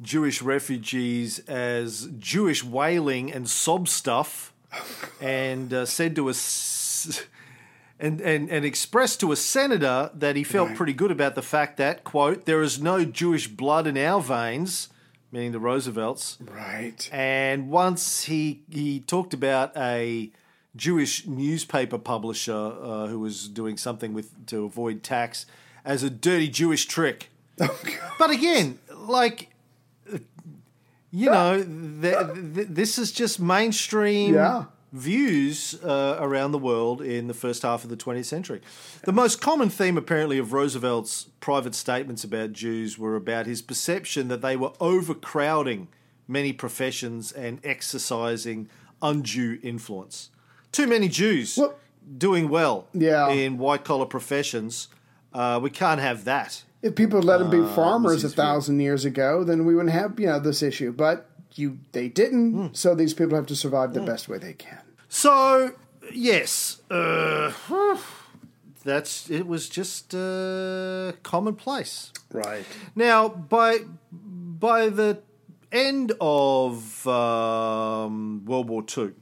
[0.01, 4.53] Jewish refugees as Jewish wailing and sob stuff,
[5.20, 7.24] and uh, said to us.
[8.03, 11.76] And, and, and expressed to a senator that he felt pretty good about the fact
[11.76, 14.88] that, quote, there is no Jewish blood in our veins,
[15.30, 16.36] meaning the Roosevelts.
[16.40, 17.09] Right.
[17.12, 20.32] And once he he talked about a
[20.74, 25.46] Jewish newspaper publisher uh, who was doing something with to avoid tax
[25.84, 27.30] as a dirty Jewish trick.
[28.18, 29.50] but again, like
[31.12, 34.64] you know, th- th- this is just mainstream Yeah.
[34.93, 38.61] Views uh, around the world in the first half of the 20th century.
[39.05, 44.28] The most common theme, apparently, of Roosevelt's private statements about Jews were about his perception
[44.28, 45.88] that they were overcrowding
[46.28, 48.68] many professions and exercising
[49.01, 50.30] undue influence.
[50.70, 51.74] Too many Jews Well-
[52.18, 53.30] doing well Yeah.
[53.30, 54.88] in white collar professions.
[55.32, 56.62] Uh, we can't have that.
[56.82, 58.34] If people had let them be Uh, farmers a is weird.
[58.36, 60.93] thousand years ago, then we wouldn't have you know this issue.
[60.93, 61.28] But
[61.59, 62.66] you they didn't, Hmm.
[62.72, 64.80] so these people have to survive the best way they can.
[65.09, 65.72] So
[66.12, 67.53] yes, uh,
[68.84, 69.46] that's it.
[69.46, 72.12] Was just uh, commonplace.
[72.32, 72.64] Right.
[72.96, 73.80] Now, by
[74.11, 75.18] by the
[75.70, 79.12] end of um, World War II,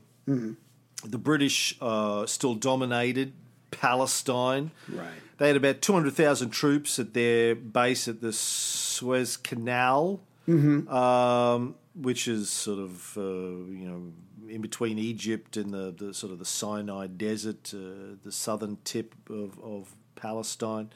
[1.05, 3.33] the British uh, still dominated
[3.71, 4.71] Palestine.
[4.89, 5.09] Right.
[5.39, 12.51] They had about 200,000 troops at their base at the Suez Canal, um, which is
[12.51, 14.13] sort of, uh, you know,
[14.49, 19.15] in between Egypt and the, the sort of the Sinai Desert, uh, the southern tip
[19.29, 20.91] of, of Palestine.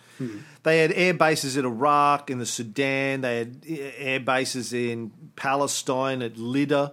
[0.62, 3.22] They had air bases in Iraq, in the Sudan.
[3.22, 6.92] They had air bases in Palestine at Lydda.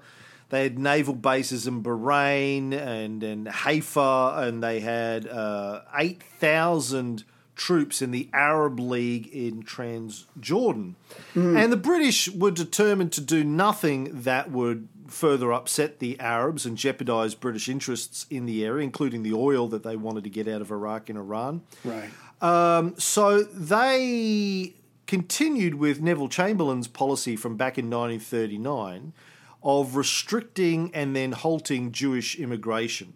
[0.49, 7.23] They had naval bases in Bahrain and, and Haifa, and they had uh, 8,000
[7.61, 10.95] troops in the Arab League in Transjordan.
[11.35, 16.75] And the British were determined to do nothing that would further upset the Arabs and
[16.75, 20.61] jeopardize British interests in the area, including the oil that they wanted to get out
[20.61, 21.61] of Iraq and Iran.
[21.83, 22.09] Right.
[22.41, 24.73] Um, so they
[25.05, 29.13] continued with Neville Chamberlain's policy from back in 1939
[29.61, 33.13] of restricting and then halting Jewish immigration.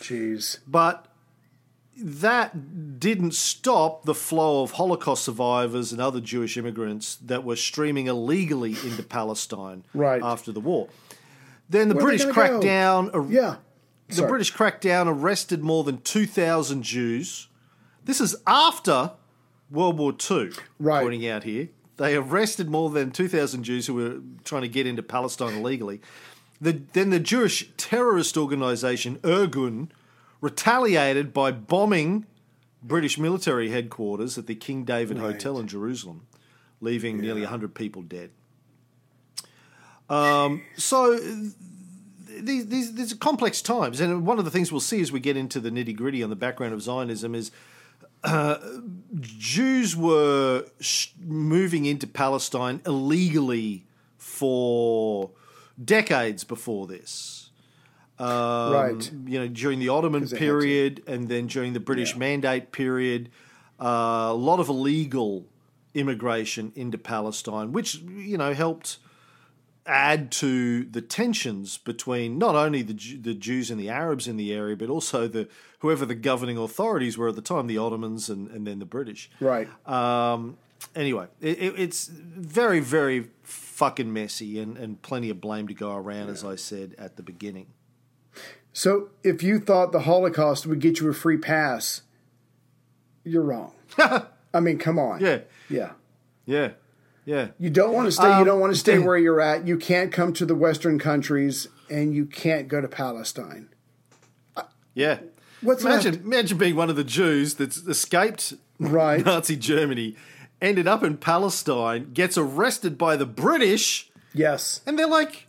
[0.00, 0.58] Jeez.
[0.66, 1.05] But
[1.98, 8.06] that didn't stop the flow of Holocaust survivors and other Jewish immigrants that were streaming
[8.06, 10.22] illegally into Palestine Right.
[10.22, 10.88] after the war.
[11.68, 12.60] Then the Where British cracked go?
[12.62, 13.10] down.
[13.10, 13.56] ar- Yeah.
[14.08, 14.28] the Sorry.
[14.28, 17.48] British cracked down, arrested more than 2,000 Jews.
[18.04, 19.12] This is after
[19.70, 21.02] World War II, Right.
[21.02, 21.70] pointing out here.
[21.96, 26.00] They arrested more than 2,000 Jews who were trying to get into Palestine illegally.
[26.60, 29.88] The, then the Jewish terrorist organisation Irgun
[30.40, 32.26] retaliated by bombing
[32.82, 36.26] British military headquarters at the King David Hotel in Jerusalem,
[36.80, 38.30] leaving nearly 100 people dead.
[40.08, 45.00] Um, so these, these, these are complex times, and one of the things we'll see
[45.00, 47.50] as we get into the nitty gritty on the background of Zionism is
[48.22, 48.58] uh,
[49.20, 55.30] Jews were sh- moving into Palestine illegally for
[55.82, 57.35] decades before this.
[58.18, 59.12] Um, Right.
[59.26, 60.36] You know, during the Ottoman they had to.
[60.36, 62.18] period, and then during the British Yeah.
[62.20, 63.30] Mandate period,
[63.80, 65.46] uh, a lot of illegal
[65.94, 68.98] immigration into Palestine, which you know helped
[69.88, 74.52] add to the tensions between not only the the Jews and the Arabs in the
[74.52, 75.48] area, but also the
[75.80, 79.30] whoever the governing authorities were at the time, the Ottomans and, and then the British.
[79.40, 79.68] Right.
[79.86, 80.56] Um,
[80.94, 85.94] anyway, it, it, it's very very fucking messy and, and plenty of blame to go
[85.94, 87.66] around, as I said at the beginning.
[88.76, 92.02] So if you thought the Holocaust would get you a free pass,
[93.24, 93.72] you're wrong.
[93.98, 95.18] I mean, come on.
[95.22, 95.38] Yeah,
[95.70, 95.92] Yeah.
[96.44, 96.72] yeah,
[97.24, 97.48] yeah.
[97.58, 98.26] You don't want to stay.
[98.28, 99.66] you Um, don't want to stay where you're at.
[99.66, 103.70] You can't come to the Western countries, and you can't go to Palestine.
[104.92, 105.20] Yeah.
[105.62, 106.24] What's imagine left?
[106.26, 109.24] imagine being one of the Jews that's escaped Right.
[109.24, 110.16] Nazi Germany,
[110.60, 114.82] ended up in Palestine, gets arrested by the British, Yes.
[114.86, 115.45] and they're like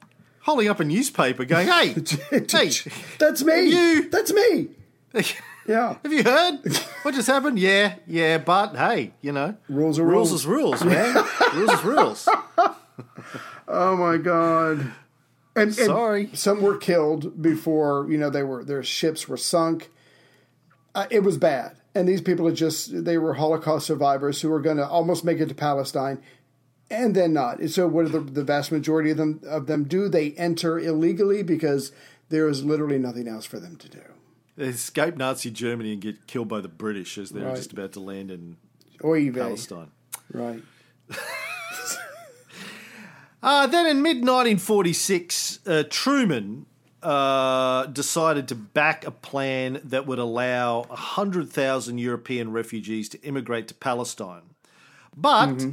[0.47, 1.89] holding up a newspaper, going, "Hey,
[2.31, 2.71] hey,
[3.19, 3.61] That's me.
[3.69, 4.69] You- That's me.
[5.67, 5.97] Yeah.
[6.01, 6.65] have you heard
[7.03, 7.59] what just happened?
[7.59, 10.41] Yeah, yeah, but hey, you know, Rules are rules rules.
[10.41, 11.25] is rules, man.
[11.55, 12.29] rules is rules."
[13.67, 14.79] Oh my God.
[14.79, 14.93] And,
[15.55, 16.29] and Sorry.
[16.33, 19.89] some were killed before you know they were their ships were sunk.
[20.95, 24.61] Uh, it was bad, and these people are just they were Holocaust survivors who were
[24.61, 26.21] going to almost make it to Palestine,
[26.89, 27.61] and then not.
[27.69, 30.07] So, what do the, the vast majority of them of them do?
[30.09, 31.91] They enter illegally because
[32.29, 34.01] there is literally nothing else for them to do.
[34.55, 37.55] They escape Nazi Germany and get killed by the British as they're Right.
[37.55, 38.57] just about to land in
[39.03, 39.31] Oy.
[39.31, 39.91] Palestine.
[40.33, 40.61] Right.
[43.41, 46.65] Uh, then in mid 1946, uh, Truman
[47.03, 53.75] uh, decided to back a plan that would allow 100,000 European refugees to immigrate to
[53.75, 54.41] Palestine.
[55.15, 55.65] But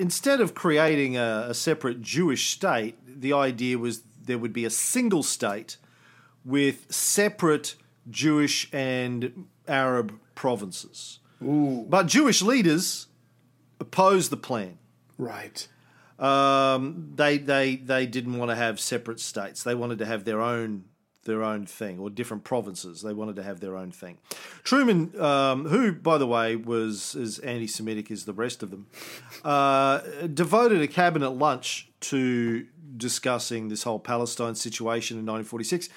[0.00, 4.70] instead of creating a, a separate Jewish state, the idea was there would be a
[4.70, 5.76] single state
[6.44, 7.76] with separate
[8.08, 11.18] Jewish and Arab provinces.
[11.40, 13.06] But Jewish leaders
[13.78, 14.78] opposed the plan.
[15.18, 15.68] Right.
[16.18, 19.62] Um, they they they didn't want to have separate states.
[19.62, 20.84] They wanted to have their own
[21.30, 23.02] their own thing, or different provinces.
[23.02, 24.18] They wanted to have their own thing.
[24.64, 28.86] Truman, um, who by the way was as anti-Semitic as the rest of them,
[29.44, 32.66] uh, devoted a cabinet lunch to
[32.96, 35.88] discussing this whole Palestine situation in 1946.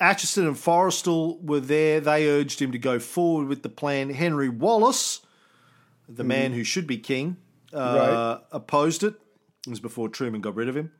[0.00, 2.00] Acheson and Forrestal were there.
[2.00, 4.10] They urged him to go forward with the plan.
[4.10, 5.20] Henry Wallace,
[6.08, 7.36] the man who should be king,
[7.72, 9.14] uh, opposed it.
[9.66, 10.92] It was before Truman got rid of him.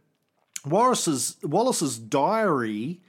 [0.64, 3.02] Wallace's, Wallace's diary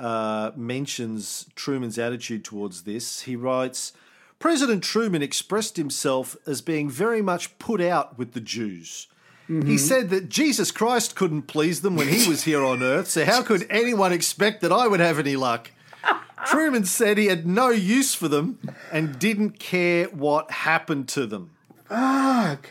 [0.00, 3.22] uh, mentions Truman's attitude towards this.
[3.22, 3.92] He writes
[4.38, 9.06] President Truman expressed himself as being very much put out with the Jews.
[9.46, 13.24] He said that Jesus Christ couldn't please them when he was here on earth, so
[13.24, 15.72] how could anyone expect that I would have any luck?
[16.46, 18.60] Truman said he had no use for them
[18.92, 21.50] and didn't care what happened to them.
[21.88, 22.68] Fuck.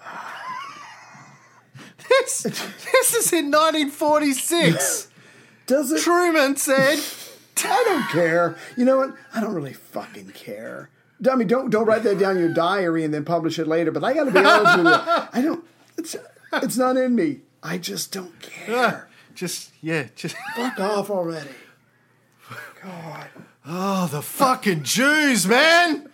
[2.08, 5.08] This, this is in 1946.
[5.72, 6.02] Does it?
[6.02, 6.98] Truman said,
[7.64, 8.58] I don't care.
[8.76, 9.14] You know what?
[9.34, 10.90] I don't really fucking care.
[11.30, 13.90] I mean, don't don't write that down in your diary and then publish it later.
[13.90, 14.92] But I got to be honest with you.
[15.32, 15.64] I don't.
[15.96, 16.14] It's
[16.54, 17.40] it's not in me.
[17.62, 19.08] I just don't ah, care.
[19.34, 21.48] just, yeah, just, Fuck off already.
[22.82, 23.28] God.
[23.64, 26.10] oh, the fucking Jews, man.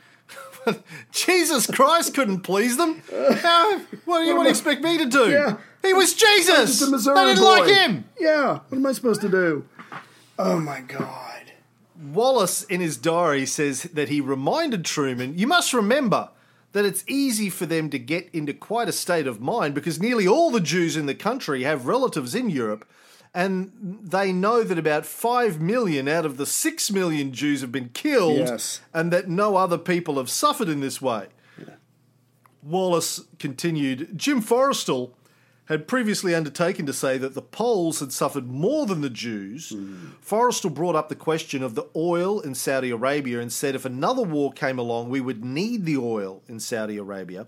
[1.11, 3.03] Jesus Christ couldn't please them.
[3.11, 5.31] How- what do you want to expect me to do?
[5.31, 5.57] Yeah.
[5.83, 6.79] He was Jesus.
[6.79, 7.51] Just a Missouri they didn't boy.
[7.61, 8.05] like him.
[8.19, 8.61] Yeah.
[8.69, 9.65] What am I supposed to do?
[10.39, 11.53] Oh my God.
[12.01, 16.31] Wallace, in his diary, says that he reminded Truman, You must remember
[16.73, 20.29] that it's easy for them to get into quite a state of mind because nearly
[20.29, 22.87] all the Jews in the country have relatives in Europe,
[23.35, 23.73] and
[24.03, 28.39] they know that about 5 million out of the 6 million Jews have been killed,
[28.39, 28.81] Yes.
[28.95, 31.27] and that no other people have suffered in this way.
[32.63, 35.13] Wallace continued Jim Forrestal
[35.69, 39.71] had previously undertaken to say that the Poles had suffered more than the Jews.
[40.25, 44.23] Forrestal brought up the question of the oil in Saudi Arabia and said if another
[44.23, 47.47] war came along, we would need the oil in Saudi Arabia.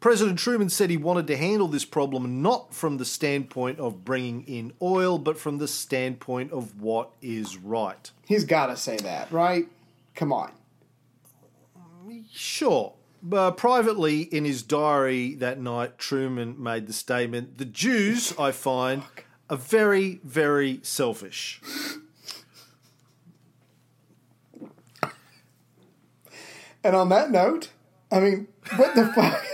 [0.00, 4.44] President Truman said he wanted to handle this problem not from the standpoint of bringing
[4.44, 8.10] in oil, but from the standpoint of what is right.
[8.26, 9.66] He's got to say that, right?
[10.14, 10.52] Come on.
[12.30, 12.92] Sure.
[13.32, 19.02] Uh, privately, in his diary that night, Truman made the statement The Jews, I find,
[19.50, 21.60] are very, very selfish.
[26.84, 27.70] And on that note,
[28.12, 29.44] I mean, what the fuck?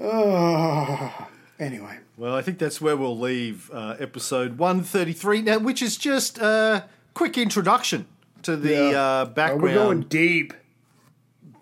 [0.00, 1.28] oh.
[1.60, 1.96] Anyway.
[2.16, 6.86] Well, I think that's where we'll leave uh, episode 133 now, which is just a
[7.14, 8.06] quick introduction
[8.42, 9.00] to the Yeah.
[9.20, 10.54] uh, Oh, background we're going deep.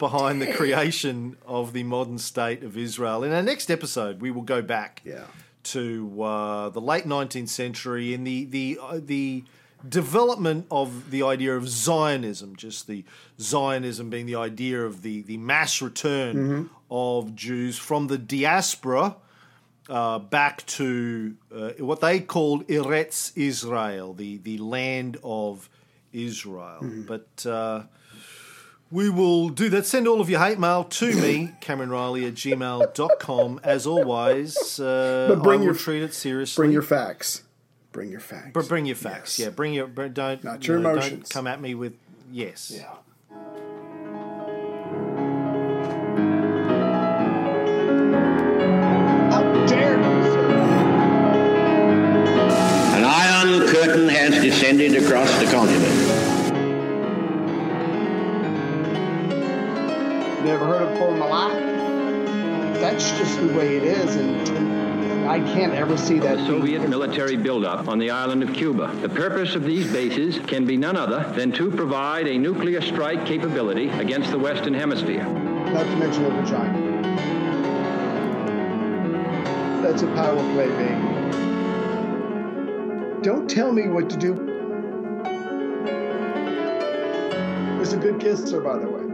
[0.01, 3.23] Behind the creation of the modern state of Israel.
[3.23, 5.27] In our next episode, we will go back Yeah.
[5.63, 9.45] to uh, the late 19th century and the the uh, the
[9.89, 13.05] development of the idea of Zionism, just the
[13.41, 19.17] Zionism being the idea of the the mass return of Jews from the diaspora.
[19.89, 25.69] Uh, back to uh, what they called Eretz Israel, the, the land of
[26.13, 26.79] Israel.
[27.09, 27.83] But uh,
[28.91, 29.87] we will do that.
[29.87, 33.61] Send all of your hate mail to me, Cameron Reilly at gmail.com.
[33.63, 36.63] As always, uh, But bring I will your- treat it seriously.
[36.63, 37.43] Bring your facts.
[37.93, 38.51] Bring your facts.
[38.53, 39.39] But bring your facts.
[39.39, 39.47] Yes.
[39.47, 39.87] Yeah, bring your.
[39.87, 41.29] bring- Don't, Not you your know, emotions.
[41.29, 41.95] Don't come at me with
[42.33, 42.71] yes.
[42.75, 42.87] Yeah.
[49.31, 50.49] How dare you, sir?
[52.97, 56.10] An iron curtain has descended across the continent.
[60.45, 61.53] Never heard of Paul Malak?
[62.81, 64.17] That's just the way it is.
[64.17, 66.39] And, I can't ever see that.
[66.47, 68.91] Soviet military buildup on the island of Cuba.
[69.01, 73.27] The purpose of these bases can be none other than to provide a nuclear strike
[73.27, 75.23] capability against the Western Hemisphere.
[75.25, 76.91] Not to mention a vagina.
[79.83, 81.21] That's a power play, baby.
[83.23, 84.35] Don't tell me what to do.
[87.79, 89.10] Was a good kisser, by the way.